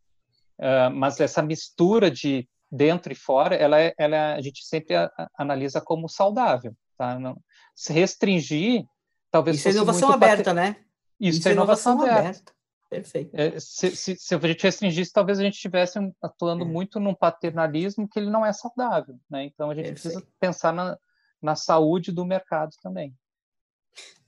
[0.58, 4.96] Uh, mas essa mistura de dentro e fora, ela, é, ela é, a gente sempre
[4.96, 6.76] a, a, analisa como saudável.
[6.98, 7.20] Tá?
[7.20, 7.38] Não,
[7.76, 8.86] se restringir,
[9.32, 10.78] talvez Isso é inovação aberta, né?
[11.20, 12.30] Isso, Isso é inovação, inovação aberta.
[12.30, 12.56] aberta.
[12.90, 13.32] Perfeito.
[13.34, 16.68] É, se, se, se, a gente restringisse, talvez a gente estivesse atuando é.
[16.68, 19.44] muito num paternalismo que ele não é saudável, né?
[19.46, 20.14] Então a gente Perfeito.
[20.14, 20.98] precisa pensar na,
[21.42, 23.14] na saúde do mercado também.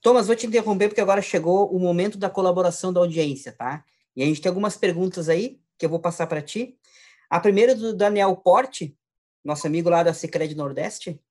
[0.02, 3.84] Thomas, vou te interromper porque agora chegou o momento da colaboração da audiência, tá?
[4.16, 6.78] E a gente tem algumas perguntas aí que eu vou passar para ti.
[7.30, 8.98] A primeira é do Daniel Porte,
[9.44, 11.22] nosso amigo lá da Secred Nordeste.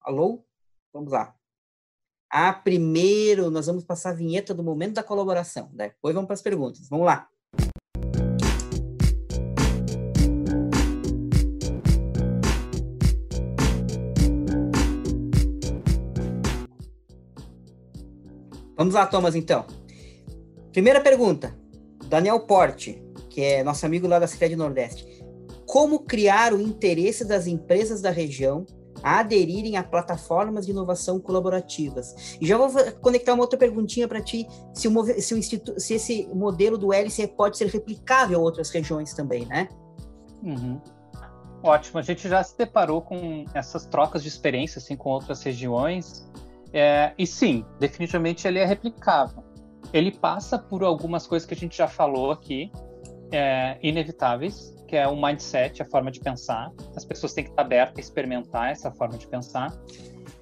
[0.00, 0.44] Alô?
[0.92, 1.34] Vamos lá.
[2.28, 5.70] Ah, primeiro nós vamos passar a vinheta do momento da colaboração.
[5.72, 6.88] Depois vamos para as perguntas.
[6.88, 7.28] Vamos lá.
[18.80, 19.66] Vamos lá, Thomas, então.
[20.72, 21.54] Primeira pergunta.
[22.06, 25.22] Daniel Porte, que é nosso amigo lá da Cidade Nordeste.
[25.66, 28.64] como criar o interesse das empresas da região
[29.02, 32.38] a aderirem a plataformas de inovação colaborativas.
[32.40, 32.70] E já vou
[33.02, 37.26] conectar uma outra perguntinha para ti, se, o, se, o se esse modelo do LCE
[37.28, 39.68] pode ser replicável a outras regiões também, né?
[40.42, 40.80] Uhum.
[41.62, 46.26] Ótimo, a gente já se deparou com essas trocas de experiência assim, com outras regiões,
[46.72, 49.42] é, e sim, definitivamente ele é replicável.
[49.92, 52.70] Ele passa por algumas coisas que a gente já falou aqui,
[53.32, 56.70] é, inevitáveis, que é o mindset, a forma de pensar.
[56.96, 59.72] As pessoas têm que estar abertas a experimentar essa forma de pensar.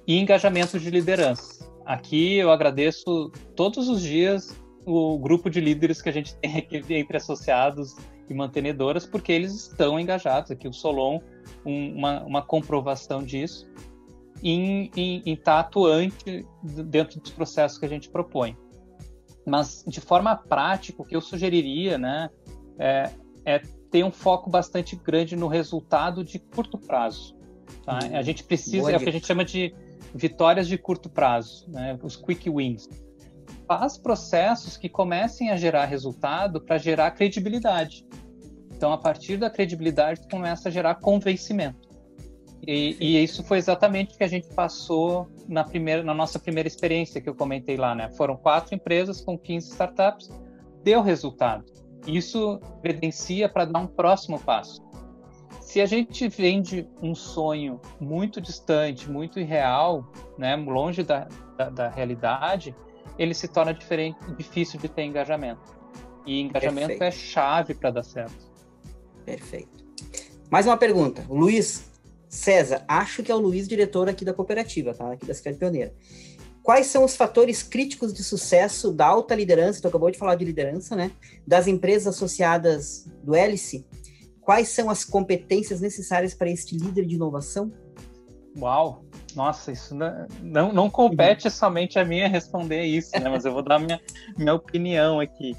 [0.05, 1.67] E engajamento de liderança.
[1.85, 4.55] Aqui eu agradeço todos os dias
[4.85, 7.95] o grupo de líderes que a gente tem aqui entre associados
[8.27, 10.51] e mantenedoras, porque eles estão engajados.
[10.51, 11.19] Aqui o Solon,
[11.65, 13.67] um, uma, uma comprovação disso,
[14.43, 18.57] em, em, em estar atuante dentro dos processos que a gente propõe.
[19.45, 22.29] Mas, de forma prática, o que eu sugeriria né,
[22.77, 23.09] é,
[23.45, 27.35] é tem um foco bastante grande no resultado de curto prazo.
[27.83, 27.99] Tá?
[28.03, 29.73] Hum, a gente precisa, é o que a gente chama de
[30.13, 31.97] vitórias de curto prazo, né?
[32.03, 32.87] os quick wins.
[33.67, 38.05] Faz processos que comecem a gerar resultado para gerar credibilidade.
[38.71, 41.88] Então, a partir da credibilidade, começa a gerar convencimento.
[42.65, 46.67] E, e, isso foi exatamente o que a gente passou na, primeira, na nossa primeira
[46.67, 47.95] experiência que eu comentei lá.
[47.95, 48.09] Né?
[48.11, 50.29] Foram quatro empresas com 15 startups,
[50.83, 51.65] deu resultado.
[52.05, 54.81] Isso credencia para dar um próximo passo.
[55.61, 61.89] Se a gente vende um sonho muito distante, muito irreal, né, longe da, da, da
[61.89, 62.75] realidade,
[63.17, 65.61] ele se torna diferente, difícil de ter engajamento.
[66.25, 67.03] E engajamento Perfeito.
[67.03, 68.49] é chave para dar certo.
[69.25, 69.85] Perfeito.
[70.49, 71.23] Mais uma pergunta.
[71.29, 71.88] Luiz
[72.29, 75.11] César, acho que é o Luiz, diretor aqui da cooperativa, tá?
[75.11, 75.93] Aqui da Cidade Pioneira.
[76.61, 79.81] Quais são os fatores críticos de sucesso da alta liderança?
[79.81, 81.11] Tu acabou de falar de liderança, né?
[81.47, 83.87] Das empresas associadas do Hélice.
[84.39, 87.71] Quais são as competências necessárias para este líder de inovação?
[88.55, 89.03] Uau!
[89.35, 91.51] Nossa, isso não, não, não compete uhum.
[91.51, 93.29] somente a mim responder isso, né?
[93.29, 93.99] Mas eu vou dar minha,
[94.37, 95.55] minha opinião aqui.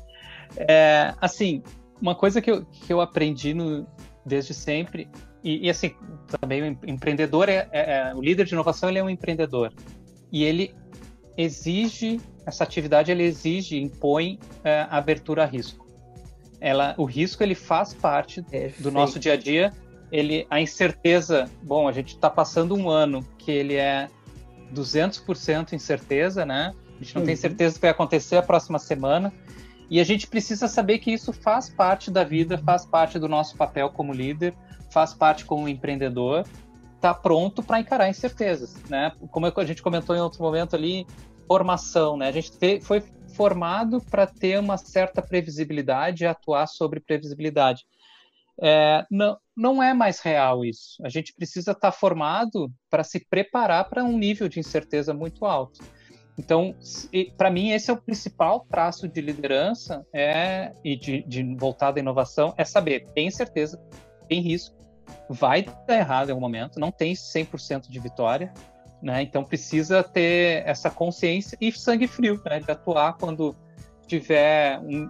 [0.57, 1.63] É, assim,
[2.01, 3.87] uma coisa que eu, que eu aprendi no,
[4.25, 5.09] desde sempre,
[5.43, 5.95] e, e assim,
[6.41, 9.73] também o empreendedor é, é, é, o líder de inovação, ele é um empreendedor.
[10.31, 10.75] E ele
[11.37, 15.87] exige, essa atividade ele exige, impõe é, abertura a risco.
[16.61, 18.83] Ela, o risco ele faz parte Perfeito.
[18.83, 19.73] do nosso dia a dia.
[20.13, 24.09] Ele, a incerteza, bom, a gente está passando um ano que ele é
[24.75, 26.75] 200% incerteza, né?
[26.97, 27.27] A gente não uhum.
[27.27, 29.33] tem certeza do que vai acontecer a próxima semana.
[29.89, 33.57] E a gente precisa saber que isso faz parte da vida, faz parte do nosso
[33.57, 34.55] papel como líder,
[34.91, 36.45] faz parte como empreendedor
[36.97, 39.13] está pronto para encarar incertezas, né?
[39.31, 41.07] Como a gente comentou em outro momento ali,
[41.47, 42.29] formação, né?
[42.29, 43.03] A gente te, foi
[43.35, 47.87] formado para ter uma certa previsibilidade e atuar sobre previsibilidade.
[48.63, 51.03] É, não, não é mais real isso.
[51.03, 55.47] A gente precisa estar tá formado para se preparar para um nível de incerteza muito
[55.47, 55.81] alto.
[56.39, 56.75] Então,
[57.37, 61.41] para mim, esse é o principal traço de liderança é, e de, de
[61.81, 63.79] à inovação, é saber, tem certeza,
[64.29, 64.80] tem risco,
[65.29, 68.53] vai dar errado em algum momento, não tem 100% de vitória,
[69.03, 69.23] né?
[69.23, 72.61] Então precisa ter essa consciência e sangue frio, né?
[72.61, 73.55] De atuar quando
[74.07, 75.09] tiver um,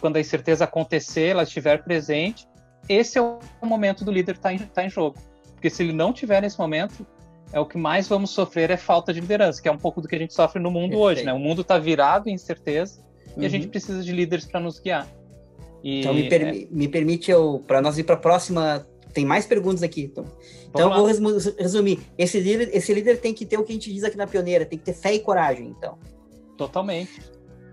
[0.00, 2.46] quando a incerteza acontecer, ela estiver presente.
[2.88, 5.16] Esse é o momento do líder estar tá em, tá em jogo,
[5.52, 7.06] porque se ele não tiver nesse momento,
[7.52, 10.08] é o que mais vamos sofrer é falta de liderança, que é um pouco do
[10.08, 11.04] que a gente sofre no mundo Perfeito.
[11.04, 11.32] hoje, né?
[11.32, 13.00] O mundo está virado em incerteza
[13.36, 13.42] uhum.
[13.42, 13.70] e a gente uhum.
[13.70, 15.06] precisa de líderes para nos guiar.
[15.82, 16.66] E, então me, per é...
[16.70, 20.02] me permite eu para nós ir para a próxima tem mais perguntas aqui.
[20.02, 20.24] Então,
[20.68, 22.00] então vou resumir.
[22.16, 24.64] Esse líder, esse líder tem que ter o que a gente diz aqui na Pioneira,
[24.64, 25.98] tem que ter fé e coragem, então.
[26.56, 27.20] Totalmente.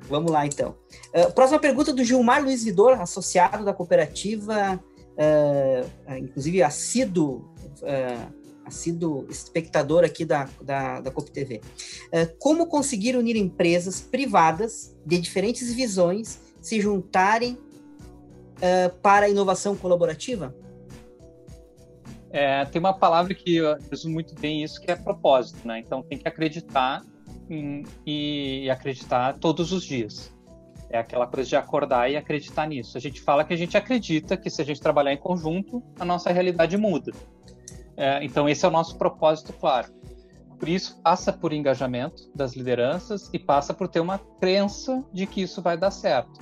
[0.09, 0.75] Vamos lá, então.
[1.13, 4.79] Uh, próxima pergunta do Gilmar Luiz Vidor, associado da cooperativa,
[5.19, 8.33] uh, inclusive assíduo, uh,
[8.65, 11.61] assíduo espectador aqui da, da, da COP TV.
[12.07, 17.57] Uh, como conseguir unir empresas privadas de diferentes visões se juntarem
[19.01, 20.53] para a inovação colaborativa?
[22.31, 23.59] É, tem uma palavra que
[23.89, 25.79] resume muito bem isso, que é propósito, né?
[25.79, 27.01] Então tem que acreditar
[27.49, 30.35] em, e acreditar todos os dias.
[30.89, 32.97] É aquela coisa de acordar e acreditar nisso.
[32.97, 36.05] A gente fala que a gente acredita que se a gente trabalhar em conjunto, a
[36.05, 37.11] nossa realidade muda.
[37.95, 39.91] É, então esse é o nosso propósito, claro.
[40.57, 45.41] Por isso passa por engajamento das lideranças e passa por ter uma crença de que
[45.41, 46.39] isso vai dar certo.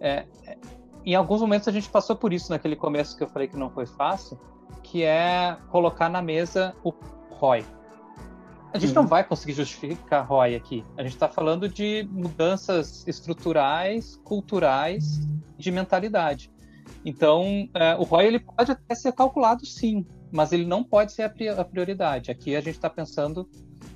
[0.00, 0.56] É, é
[1.04, 3.70] em alguns momentos a gente passou por isso naquele começo que eu falei que não
[3.70, 4.38] foi fácil,
[4.82, 6.92] que é colocar na mesa o
[7.30, 7.64] ROI.
[8.72, 9.02] A gente uhum.
[9.02, 10.84] não vai conseguir justificar ROI aqui.
[10.96, 15.20] A gente está falando de mudanças estruturais, culturais,
[15.56, 16.50] de mentalidade.
[17.04, 21.22] Então, é, o ROI ele pode até ser calculado sim, mas ele não pode ser
[21.22, 22.30] a prioridade.
[22.30, 23.48] Aqui a gente está pensando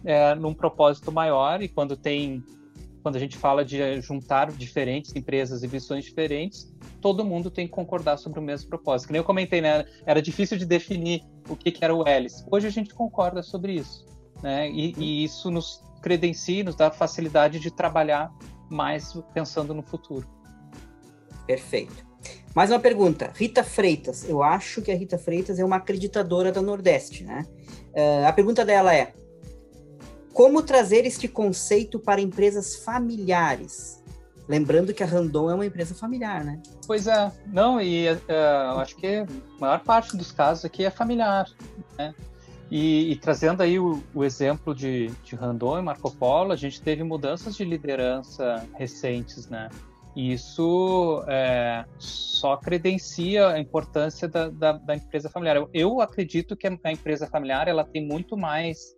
[0.04, 2.42] é, num propósito maior e quando tem
[3.02, 7.72] quando a gente fala de juntar diferentes empresas e visões diferentes, todo mundo tem que
[7.72, 9.08] concordar sobre o mesmo propósito.
[9.08, 9.84] Que nem eu comentei, né?
[10.04, 12.44] Era difícil de definir o que, que era o Hélice.
[12.50, 14.04] Hoje a gente concorda sobre isso,
[14.42, 14.70] né?
[14.70, 18.32] E, e isso nos credencia, nos dá facilidade de trabalhar
[18.68, 20.28] mais pensando no futuro.
[21.46, 22.10] Perfeito.
[22.54, 23.32] Mais uma pergunta.
[23.34, 24.28] Rita Freitas.
[24.28, 27.46] Eu acho que a Rita Freitas é uma acreditadora da Nordeste, né?
[27.92, 29.12] Uh, a pergunta dela é:
[30.32, 34.02] como trazer este conceito para empresas familiares?
[34.48, 36.60] Lembrando que a Randon é uma empresa familiar, né?
[36.86, 39.26] Pois é, não, e uh, acho que a
[39.60, 41.48] maior parte dos casos aqui é familiar,
[41.96, 42.14] né?
[42.70, 46.80] E, e trazendo aí o, o, exemplo de, de Randon e Marco Polo, a gente
[46.80, 49.68] teve mudanças de liderança recentes, né?
[50.14, 55.56] E isso é, só credencia a importância da, da, da empresa familiar.
[55.56, 58.96] Eu, eu, acredito que a empresa familiar ela tem muito mais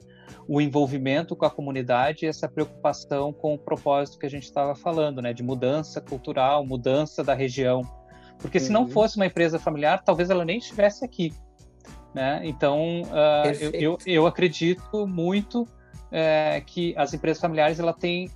[0.49, 4.75] o envolvimento com a comunidade e essa preocupação com o propósito que a gente estava
[4.75, 7.83] falando, né, de mudança cultural, mudança da região.
[8.39, 8.89] Porque se não uhum.
[8.89, 11.33] fosse uma empresa familiar, talvez ela nem estivesse aqui.
[12.15, 12.41] Né?
[12.45, 15.67] Então, uh, eu, eu, eu, acredito muito
[16.11, 18.31] é, que as empresas familiares ela têm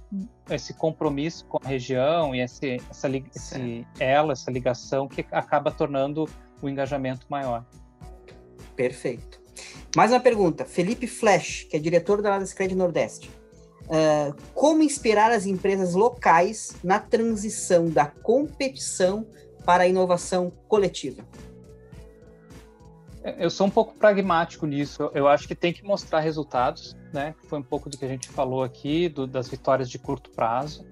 [0.49, 6.27] esse compromisso com a região e esse, essa, esse ela, essa ligação que acaba tornando
[6.63, 7.67] o engajamento maior.
[8.75, 9.46] Perfeito.
[9.95, 10.65] Mais uma pergunta.
[10.65, 13.31] Felipe Flash, que é diretor da Ladescred Nordeste.
[13.87, 19.27] Uh, como inspirar as empresas locais na transição da competição
[19.65, 21.25] para a inovação coletiva?
[23.23, 25.11] É, eu sou um pouco pragmático nisso.
[25.13, 27.35] Eu acho que tem que mostrar resultados, né?
[27.49, 30.87] Foi um pouco do que a gente falou aqui, do, das vitórias de curto prazo.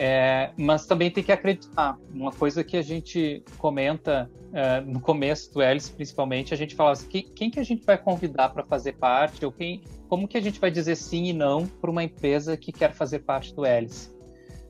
[0.00, 1.98] É, mas também tem que acreditar.
[2.14, 6.92] Uma coisa que a gente comenta é, no começo do Hélice, principalmente, a gente fala
[6.92, 10.38] assim, quem, quem que a gente vai convidar para fazer parte, ou quem, como que
[10.38, 13.66] a gente vai dizer sim e não para uma empresa que quer fazer parte do
[13.66, 14.16] Hélice?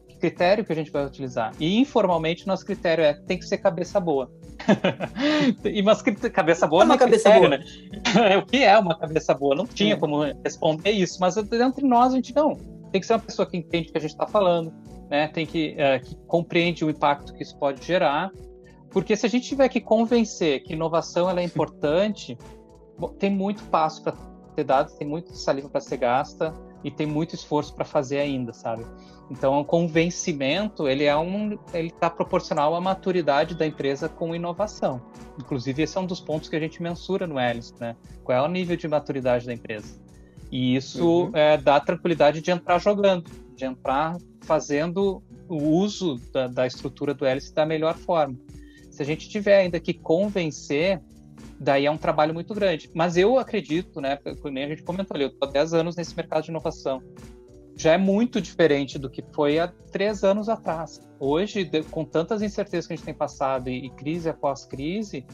[0.09, 1.53] Que critério que a gente vai utilizar?
[1.61, 4.33] E informalmente nosso critério é tem que ser cabeça boa.
[5.62, 6.01] e mas
[6.33, 8.24] cabeça boa é uma é cabeça critério, boa.
[8.24, 8.37] Né?
[8.39, 9.55] o que é uma cabeça boa?
[9.55, 9.97] Não tinha é.
[9.97, 12.78] como responder isso, mas entre nós a gente não.
[12.91, 14.72] Tem que ser uma pessoa que entende o que a gente está falando,
[15.11, 18.30] né, tem que, é, que compreende o impacto que isso pode gerar,
[18.91, 22.36] porque se a gente tiver que convencer que inovação ela é importante,
[23.18, 24.14] tem muito passo para
[24.55, 28.53] ter dado, tem muito saliva para ser gasta e tem muito esforço para fazer ainda,
[28.53, 28.84] sabe?
[29.30, 35.03] Então, o convencimento ele é um, ele está proporcional à maturidade da empresa com inovação.
[35.39, 37.95] Inclusive, esse é um dos pontos que a gente mensura no Elis, né?
[38.24, 40.01] Qual é o nível de maturidade da empresa?
[40.51, 41.30] E isso uhum.
[41.34, 47.26] é, dá tranquilidade de entrar jogando, de entrar fazendo o uso da, da estrutura do
[47.26, 48.36] hélice da melhor forma.
[48.90, 51.01] Se a gente tiver ainda que convencer,
[51.61, 52.90] daí é um trabalho muito grande.
[52.94, 56.16] Mas eu acredito, né, como a gente comentou ali, eu estou há 10 anos nesse
[56.16, 57.03] mercado de inovação.
[57.76, 61.01] Já é muito diferente do que foi há três anos atrás.
[61.20, 65.24] Hoje, com tantas incertezas que a gente tem passado e, e crise após crise,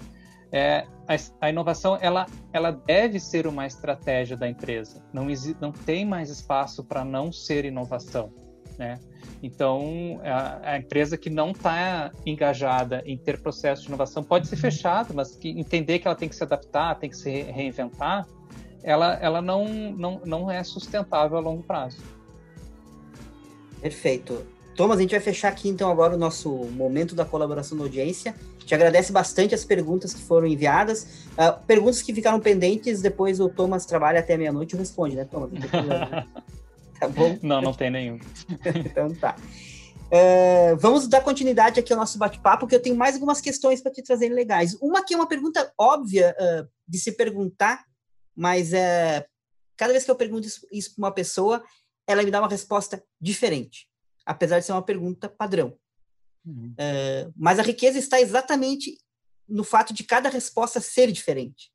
[0.55, 5.03] é, a, a, inovação ela, ela deve ser uma estratégia da empresa.
[5.13, 5.27] Não,
[5.61, 8.33] não tem mais espaço para não ser inovação.
[8.79, 9.01] Né?
[9.43, 14.55] Então, a, a, empresa que não está engajada em ter processo de inovação pode ser
[14.55, 18.25] fechada, mas que entender que ela tem que se adaptar, tem que se reinventar,
[18.85, 21.99] ela, ela não, não, não é sustentável a longo prazo.
[23.81, 24.47] Perfeito.
[24.77, 28.37] Thomas, a gente vai fechar aqui então agora o nosso momento da colaboração da audiência.
[28.65, 31.27] Te agradece bastante as perguntas que foram enviadas.
[31.33, 35.51] Uh, perguntas que ficaram pendentes, depois o Thomas trabalha até meia-noite e responde, né, Thomas?
[36.99, 37.39] Tá bom?
[37.43, 38.19] Não, não tem nenhum.
[38.65, 39.37] então tá.
[40.05, 43.93] Uh, vamos dar continuidade aqui ao nosso bate-papo, que eu tenho mais algumas questões para
[43.93, 44.75] te trazer legais.
[44.81, 47.85] Uma que é uma pergunta óbvia uh, de se perguntar,
[48.35, 49.25] mas uh,
[49.77, 51.63] cada vez que eu pergunto isso para uma pessoa,
[52.07, 53.89] ela me dá uma resposta diferente,
[54.25, 55.77] apesar de ser uma pergunta padrão.
[56.47, 56.75] Uhum.
[57.35, 58.99] mas a riqueza está exatamente
[59.49, 61.73] no fato de cada resposta ser diferente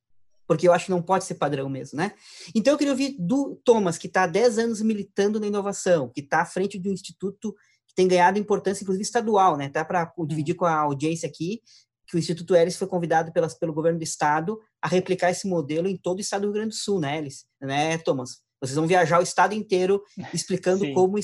[0.49, 2.11] porque eu acho que não pode ser padrão mesmo, né?
[2.55, 6.21] Então eu queria ouvir do Thomas, que está há 10 anos militando na inovação, que
[6.21, 7.55] está à frente de um instituto
[7.87, 9.69] que tem ganhado importância, inclusive estadual, né?
[9.69, 11.61] Tá para dividir com a audiência aqui,
[12.07, 15.87] que o Instituto Elis foi convidado pelas, pelo governo do estado a replicar esse modelo
[15.87, 17.45] em todo o estado do Rio Grande do Sul, né, Elis?
[17.61, 18.41] Né, Thomas?
[18.61, 20.03] Vocês vão viajar o estado inteiro
[20.33, 21.17] explicando como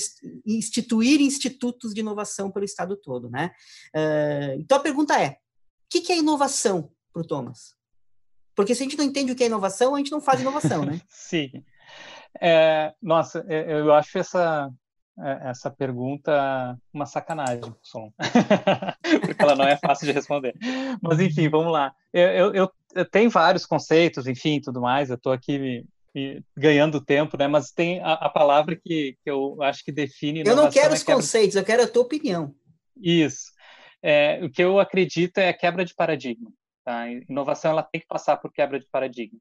[0.46, 3.50] instituir institutos de inovação pelo estado todo, né?
[3.94, 5.36] Uh, então a pergunta é: o
[5.90, 7.74] que, que é inovação para o Thomas?
[8.54, 10.84] Porque se a gente não entende o que é inovação, a gente não faz inovação,
[10.84, 11.00] né?
[11.08, 11.62] Sim.
[12.40, 14.70] É, nossa, eu acho essa,
[15.18, 18.10] é, essa pergunta uma sacanagem, som.
[19.20, 20.54] porque ela não é fácil de responder.
[21.02, 21.94] Mas enfim, vamos lá.
[22.12, 25.10] Eu, eu, eu, eu tenho vários conceitos, enfim, tudo mais.
[25.10, 27.46] Eu estou aqui me, me, ganhando tempo, né?
[27.46, 30.42] Mas tem a, a palavra que, que, eu acho que define.
[30.46, 32.54] Eu não quero é os conceitos, eu quero a tua opinião.
[32.96, 33.52] Isso.
[34.02, 36.50] É, o que eu acredito é a quebra de paradigma.
[36.82, 37.10] Tá?
[37.10, 39.38] inovação ela tem que passar por quebra de paradigma.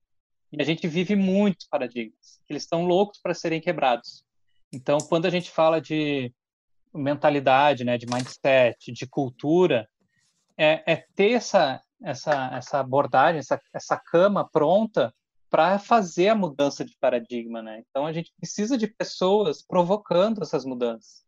[0.51, 4.25] E a gente vive muitos paradigmas, eles estão loucos para serem quebrados.
[4.73, 6.33] Então, quando a gente fala de
[6.93, 9.87] mentalidade, né, de mindset, de cultura,
[10.57, 15.13] é, é ter essa, essa, essa abordagem, essa, essa cama pronta
[15.55, 17.81] para fazer a mudança de paradigma, né?
[17.89, 21.23] Então a gente precisa de pessoas provocando essas mudanças.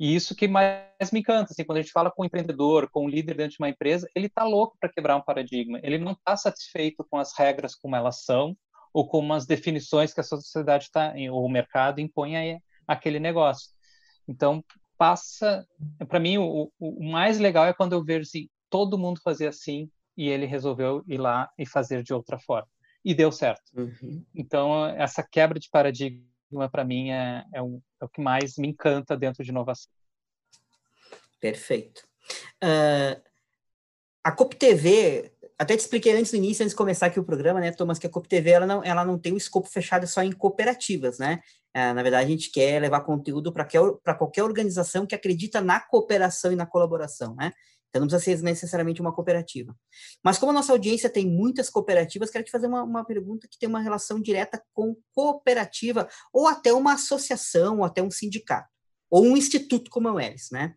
[0.00, 3.04] E isso que mais me encanta, assim, quando a gente fala com um empreendedor, com
[3.04, 5.78] um líder dentro de uma empresa, ele está louco para quebrar um paradigma.
[5.82, 8.56] Ele não está satisfeito com as regras como elas são
[8.90, 13.68] ou com as definições que a sociedade está ou o mercado impõe a aquele negócio.
[14.26, 14.64] Então
[14.96, 15.68] passa,
[16.08, 19.90] para mim o, o, mais legal é quando eu vejo assim, todo mundo fazia assim
[20.16, 22.66] e ele resolveu ir lá e fazer de outra forma
[23.08, 23.72] e deu certo.
[23.74, 24.22] Uhum.
[24.34, 28.68] Então essa quebra de paradigma para mim é, é, o, é, o, que mais me
[28.68, 29.90] encanta dentro de inovação.
[31.40, 32.06] Perfeito.
[32.62, 33.18] Uh,
[34.22, 37.60] a COP TV, até te expliquei antes no início, antes de começar aqui o programa,
[37.60, 40.22] né, Thomas, que a COP TV ela não, ela não tem um escopo fechado só
[40.22, 41.40] em cooperativas, né?
[41.74, 46.52] Uh, na verdade, a gente quer levar conteúdo para qualquer organização que acredita na cooperação
[46.52, 47.54] e na colaboração, né?
[47.88, 49.74] Então, não precisa ser necessariamente uma cooperativa.
[50.22, 53.58] Mas como a nossa audiência tem muitas cooperativas, quero te fazer uma, uma pergunta que
[53.58, 58.68] tem uma relação direta com cooperativa, ou até uma associação, ou até um sindicato,
[59.10, 60.74] ou um instituto como a UELS, né?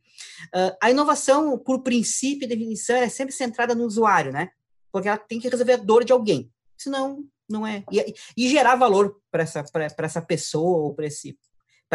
[0.56, 4.50] Uh, a inovação, por princípio e definição, é sempre centrada no usuário, né?
[4.92, 6.50] Porque ela tem que resolver a dor de alguém.
[6.78, 7.84] Senão, não é...
[7.92, 9.66] E, e gerar valor para essa,
[9.98, 11.08] essa pessoa, ou para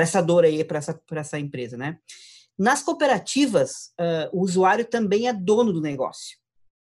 [0.02, 1.98] essa dor aí, para essa, essa empresa, né?
[2.58, 6.38] Nas cooperativas, uh, o usuário também é dono do negócio.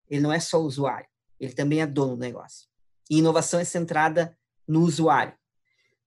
[0.09, 1.07] Ele não é só usuário,
[1.39, 2.69] ele também é dono do negócio.
[3.09, 5.35] E inovação é centrada no usuário.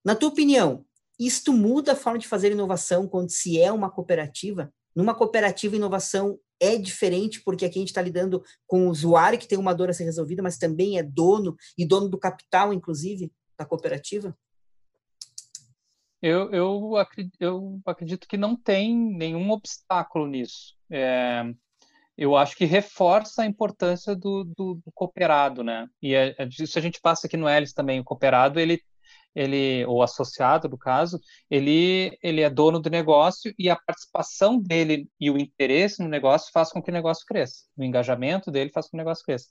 [0.03, 0.85] Na tua opinião,
[1.17, 4.73] isto muda a forma de fazer inovação quando se é uma cooperativa?
[4.93, 9.47] Numa cooperativa, inovação é diferente, porque aqui a gente está lidando com o usuário que
[9.47, 13.31] tem uma dor a ser resolvida, mas também é dono e dono do capital, inclusive,
[13.57, 14.35] da cooperativa?
[16.23, 20.73] Eu, eu, acredito, eu acredito que não tem nenhum obstáculo nisso.
[20.89, 21.43] É,
[22.17, 25.85] eu acho que reforça a importância do, do, do cooperado, né?
[26.01, 27.99] E é, é, isso a gente passa aqui no Elis também.
[27.99, 28.81] O cooperado, ele,
[29.35, 31.19] ele, ou associado, no caso,
[31.49, 36.53] ele, ele é dono do negócio e a participação dele e o interesse no negócio
[36.53, 37.65] faz com que o negócio cresça.
[37.75, 39.49] O engajamento dele faz com que o negócio cresça.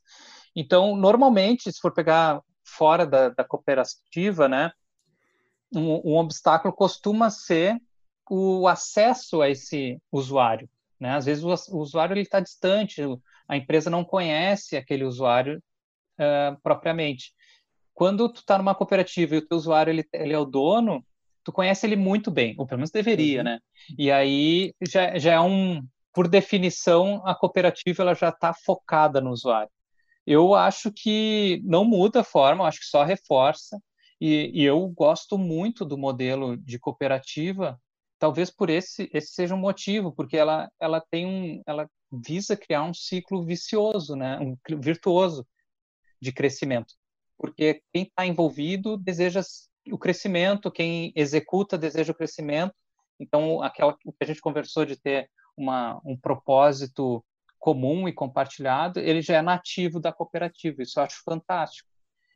[0.57, 4.73] Então, normalmente, se for pegar fora da, da cooperativa, né?
[5.75, 7.77] Um, um obstáculo costuma ser
[8.31, 10.69] o acesso a esse usuário.
[10.99, 11.11] Né?
[11.11, 13.03] Às vezes o, o usuário está distante,
[13.49, 15.63] a empresa não conhece aquele usuário
[16.19, 17.33] uh, propriamente.
[17.93, 21.05] Quando tu está numa cooperativa e o teu usuário ele, ele, é o dono,
[21.45, 23.45] tu conhece ele muito bem, ou pelo menos deveria, uhum.
[23.45, 23.59] né?
[23.99, 29.31] E aí já, já é um, por definição, a cooperativa ela já está focada no
[29.31, 29.71] usuário.
[30.27, 33.81] Eu acho que não muda a forma, acho que só reforça.
[34.25, 37.77] E, e, eu gosto muito do modelo de cooperativa,
[38.21, 42.85] talvez por esse, esse seja um motivo, porque ela, ela tem um, ela visa criar
[42.85, 45.45] um ciclo vicioso, né, um virtuoso
[46.21, 46.95] de crescimento,
[47.37, 49.41] porque quem está envolvido deseja
[49.91, 52.77] o crescimento, quem executa deseja o crescimento.
[53.19, 57.25] Então, aquela que a gente conversou de ter uma, um propósito
[57.59, 60.81] comum e compartilhado, ele já é nativo da cooperativa.
[60.81, 61.92] Isso eu acho fantástico.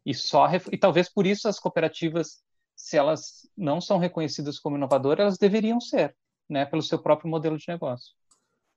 [0.06, 2.44] E só e talvez por isso as cooperativas,
[2.76, 6.14] se elas não são reconhecidas como inovadoras, elas deveriam ser,
[6.48, 8.14] né, pelo seu próprio modelo de negócio.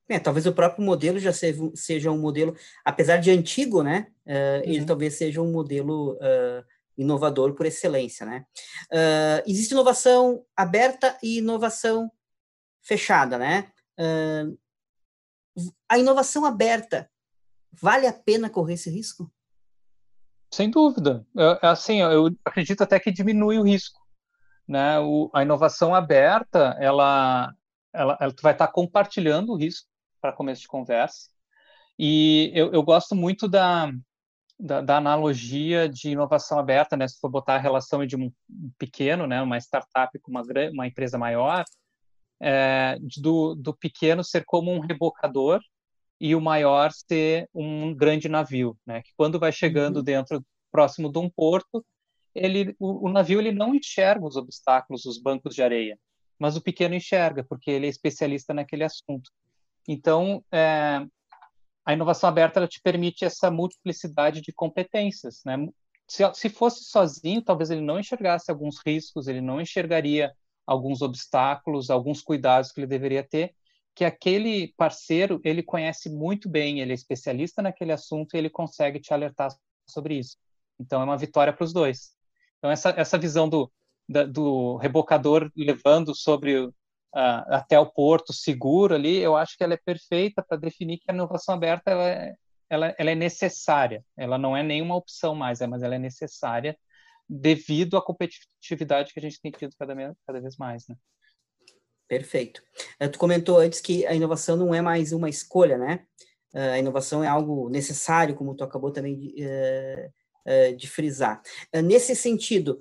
[0.08, 4.08] É, talvez o próprio modelo já seja, seja um modelo, apesar de antigo, né?
[4.26, 4.74] Uh, uhum.
[4.74, 6.64] Ele talvez seja um modelo uh,
[6.98, 8.44] inovador por excelência, né?
[8.92, 12.10] Uh, existe inovação aberta e inovação
[12.82, 13.70] fechada, né?
[15.86, 17.10] a inovação aberta
[17.70, 19.30] vale a pena correr esse risco?
[20.52, 21.24] Sem dúvida.
[21.36, 24.00] É, assim, eu acredito até que diminui o risco.
[24.66, 24.98] Né?
[24.98, 27.52] O, a inovação aberta, ela,
[27.92, 29.88] ela, ela vai estar compartilhando o risco
[30.20, 31.30] para começo de conversa.
[31.98, 33.92] E eu, eu gosto muito da,
[34.58, 37.06] da, da, analogia de inovação aberta, né?
[37.06, 38.32] Se for botar a relação de um
[38.78, 40.42] pequeno, né, uma startup com uma,
[40.72, 41.64] uma empresa maior,
[42.40, 45.60] é, do, do pequeno ser como um rebocador
[46.20, 49.02] e o maior ser um grande navio, né?
[49.02, 50.02] Que quando vai chegando uhum.
[50.02, 51.84] dentro próximo de um porto,
[52.34, 55.98] ele o, o, navio ele não enxerga os obstáculos, os bancos de areia.
[56.38, 59.30] mas o pequeno enxerga, porque ele é especialista naquele assunto.
[59.88, 61.04] Então, é,
[61.84, 65.42] a inovação aberta ela te permite essa multiplicidade de competências.
[65.44, 65.56] Né?
[66.06, 70.32] Se, se fosse sozinho, talvez ele não enxergasse alguns riscos, ele não enxergaria
[70.66, 73.54] alguns obstáculos, alguns cuidados que ele deveria ter,
[74.00, 78.98] que aquele parceiro ele conhece muito bem, ele é especialista naquele assunto e ele consegue
[78.98, 79.54] te alertar
[79.86, 80.38] sobre isso.
[80.80, 82.16] Então é uma vitória para os dois.
[82.56, 83.70] Então essa essa visão do
[84.08, 86.72] da, do rebocador levando sobre uh,
[87.12, 91.12] até o porto seguro ali, eu acho que ela é perfeita para definir que a
[91.12, 92.34] inovação aberta ela é,
[92.70, 94.02] ela, ela é necessária.
[94.16, 96.74] Ela não é nenhuma opção mais, é, mas ela é necessária
[97.28, 99.94] devido à competitividade que a gente tem tido cada,
[100.26, 100.96] cada vez mais, né?
[102.10, 102.60] Perfeito.
[103.00, 106.04] Uh, tu comentou antes que a inovação não é mais uma escolha, né?
[106.52, 111.40] Uh, a inovação é algo necessário, como tu acabou também de, uh, de frisar.
[111.84, 112.80] nesse sentido,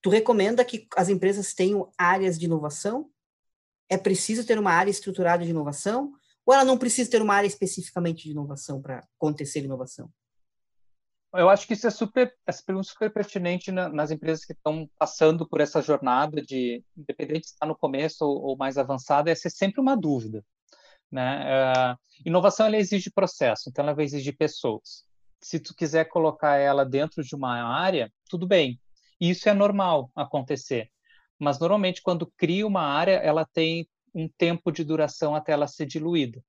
[0.00, 3.10] tu recomenda que as empresas tenham áreas de inovação?
[3.90, 6.12] É preciso ter uma área estruturada de inovação?
[6.46, 10.08] Ou ela não precisa ter uma área especificamente de inovação para acontecer inovação?
[11.34, 14.52] Eu acho que isso é super, essa pergunta é super pertinente na, nas empresas que
[14.52, 19.30] estão passando por essa jornada de, independente se está no começo ou, ou, mais avançada,
[19.30, 20.44] é sempre uma dúvida.
[21.10, 21.44] Né?
[21.44, 25.04] Uh, inovação ela exige processo, então ela vai exigir pessoas.
[25.40, 28.80] Se tu quiser colocar ela dentro de uma área, tudo bem.
[29.20, 30.90] Isso é normal acontecer.
[31.38, 35.84] Mas normalmente quando cria uma área, ela tem um tempo de duração até ela ser
[35.84, 36.42] diluída,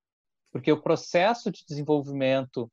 [0.50, 2.70] porque o processo de desenvolvimento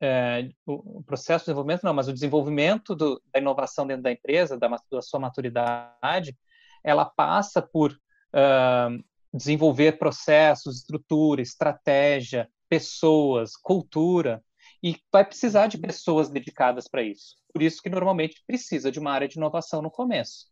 [0.00, 4.56] é, o processo de desenvolvimento não, mas o desenvolvimento do, da inovação dentro da empresa,
[4.56, 6.36] da, da sua maturidade,
[6.84, 14.42] ela passa por uh, desenvolver processos, estrutura, estratégia, pessoas, cultura,
[14.82, 17.36] e vai precisar de pessoas dedicadas para isso.
[17.52, 20.46] Por isso que normalmente precisa de uma área de inovação no começo.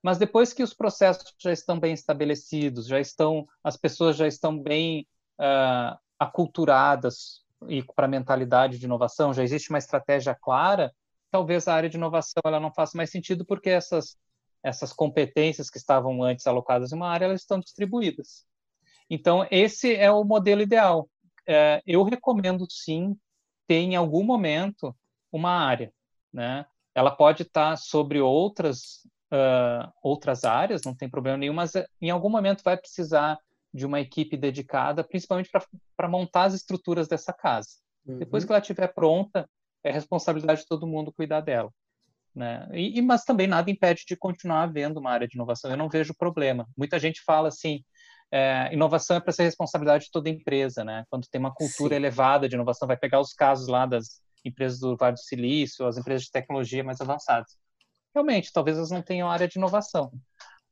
[0.00, 4.56] Mas depois que os processos já estão bem estabelecidos, já estão, as pessoas já estão
[4.56, 5.08] bem
[5.40, 10.92] uh, aculturadas e para a mentalidade de inovação, já existe uma estratégia clara,
[11.30, 14.16] talvez a área de inovação ela não faça mais sentido porque essas
[14.64, 18.46] essas competências que estavam antes alocadas em uma área, elas estão distribuídas.
[19.10, 21.06] Então, esse é o modelo ideal.
[21.46, 23.14] É, eu recomendo, sim,
[23.68, 24.96] ter em algum momento
[25.30, 25.92] uma área.
[26.32, 26.64] Né?
[26.94, 32.30] Ela pode estar sobre outras, uh, outras áreas, não tem problema nenhum, mas em algum
[32.30, 33.38] momento vai precisar
[33.74, 35.50] de uma equipe dedicada, principalmente
[35.96, 37.70] para montar as estruturas dessa casa.
[38.06, 38.18] Uhum.
[38.18, 39.50] Depois que ela estiver pronta,
[39.82, 41.70] é responsabilidade de todo mundo cuidar dela.
[42.32, 42.68] Né?
[42.72, 45.70] E, mas também nada impede de continuar havendo uma área de inovação.
[45.70, 46.68] Eu não vejo problema.
[46.76, 47.84] Muita gente fala assim,
[48.30, 51.04] é, inovação é para ser responsabilidade de toda empresa, né?
[51.10, 51.96] Quando tem uma cultura Sim.
[51.96, 55.96] elevada de inovação, vai pegar os casos lá das empresas do Vale do Silício, as
[55.98, 57.56] empresas de tecnologia mais avançadas.
[58.14, 60.12] Realmente, talvez elas não tenham área de inovação,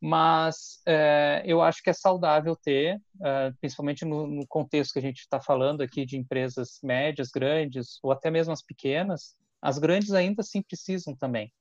[0.05, 5.03] mas é, eu acho que é saudável ter, é, principalmente no, no, contexto que a
[5.03, 10.11] gente está falando aqui de empresas médias, grandes, ou até mesmo as pequenas, as grandes
[10.13, 11.53] ainda assim precisam também.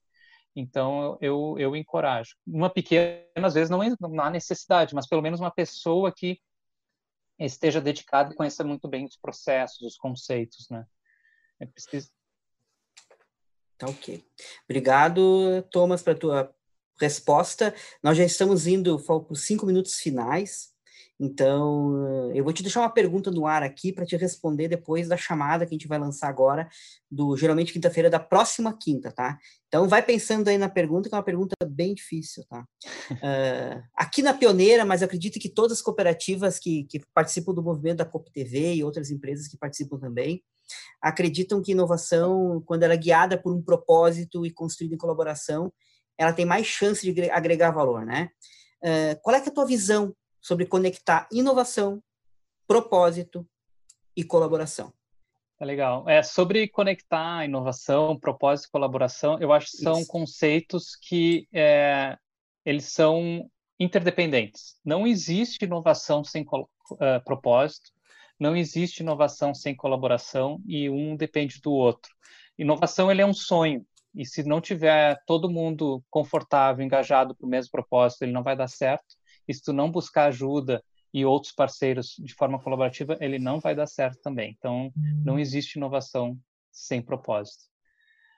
[0.56, 2.36] Então, eu, eu encorajo.
[2.48, 6.42] Uma pequena, às vezes, não, não há necessidade, mas pelo menos uma pessoa que
[7.38, 10.84] esteja dedicada e conheça muito bem os processos, os conceitos, né?
[11.60, 12.10] É preciso.
[13.78, 14.26] Tá ok.
[14.66, 16.56] Obrigado, Thomas, para tua
[17.02, 17.74] resposta.
[18.04, 20.72] Nós já estamos indo para os cinco minutos finais,
[21.22, 25.16] então eu vou te deixar uma pergunta no ar aqui para te responder depois da
[25.16, 26.68] chamada que a gente vai lançar agora,
[27.12, 29.38] do geralmente quinta-feira da próxima quinta, tá?
[29.68, 32.66] Então vai pensando aí na pergunta, que é uma pergunta bem difícil, tá?
[33.12, 38.00] Uh, aqui na Pioneira, mas acredito que todas as cooperativas que, que participam do movimento
[38.00, 40.42] da COP TV e outras empresas que participam também,
[41.00, 45.72] acreditam que inovação, quando ela é guiada por um propósito e construída em colaboração,
[46.18, 48.30] ela tem mais chance de agregar valor, né?
[48.84, 52.02] Uh, qual é, é a tua visão sobre conectar inovação,
[52.68, 53.48] propósito
[54.16, 54.94] e colaboração?
[55.60, 56.10] É legal.
[56.10, 59.38] É sobre conectar inovação, propósito e colaboração.
[59.40, 60.08] Eu acho que são Isso.
[60.08, 62.18] conceitos que é,
[62.66, 63.48] eles são
[63.80, 64.76] interdependentes.
[64.84, 67.92] Não existe inovação sem uh, propósito.
[68.40, 72.12] Não existe inovação sem colaboração e um depende do outro.
[72.58, 73.86] Inovação ele é um sonho.
[74.16, 78.56] E se não tiver todo mundo confortável, engajado para o mesmo propósito, ele não vai
[78.56, 79.16] dar certo.
[79.48, 80.84] E se tu não buscar ajuda
[81.14, 84.56] e outros parceiros de forma colaborativa, ele não vai dar certo também.
[84.58, 84.92] Então,
[85.24, 86.38] não existe inovação
[86.72, 87.66] sem propósito.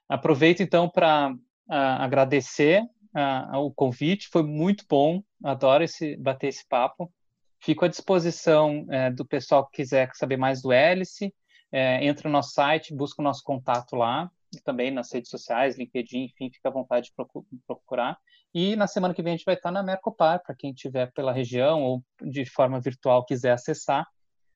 [0.09, 1.37] Aproveito então para uh,
[1.69, 2.83] agradecer
[3.15, 7.11] uh, o convite, foi muito bom, adoro esse, bater esse papo.
[7.59, 11.33] Fico à disposição uh, do pessoal que quiser saber mais do Hélice,
[11.71, 14.29] é, entra no nosso site, busca o nosso contato lá,
[14.61, 18.17] também nas redes sociais, LinkedIn, enfim, fica à vontade de procurar.
[18.53, 21.31] E na semana que vem a gente vai estar na Mercopar, para quem estiver pela
[21.31, 24.07] região ou de forma virtual quiser acessar,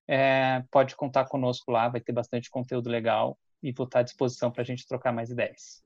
[0.07, 4.51] é, pode contar conosco lá, vai ter bastante conteúdo legal e vou estar à disposição
[4.51, 5.83] para a gente trocar mais ideias.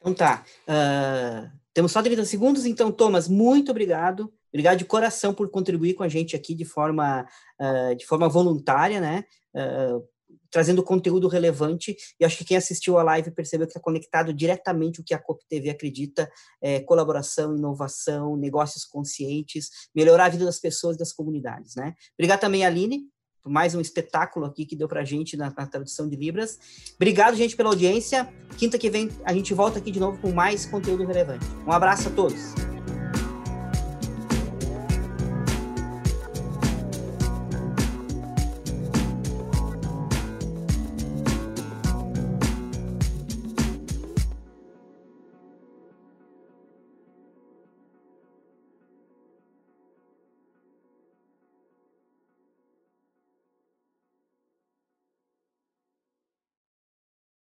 [0.00, 0.44] Então tá.
[0.68, 4.32] Uh, temos só 30 segundos, então, Thomas, muito obrigado.
[4.48, 7.26] Obrigado de coração por contribuir com a gente aqui de forma,
[7.60, 9.24] uh, de forma voluntária, né?
[9.54, 10.06] Uh,
[10.50, 15.00] trazendo conteúdo relevante, e acho que quem assistiu a live percebeu que está conectado diretamente
[15.00, 16.30] o que a COP TV acredita,
[16.62, 21.94] é, colaboração, inovação, negócios conscientes, melhorar a vida das pessoas e das comunidades, né?
[22.18, 23.02] Obrigado também, Aline,
[23.42, 26.58] por mais um espetáculo aqui que deu para a gente na, na tradução de Libras.
[26.96, 28.28] Obrigado, gente, pela audiência.
[28.58, 31.46] Quinta que vem a gente volta aqui de novo com mais conteúdo relevante.
[31.64, 32.75] Um abraço a todos.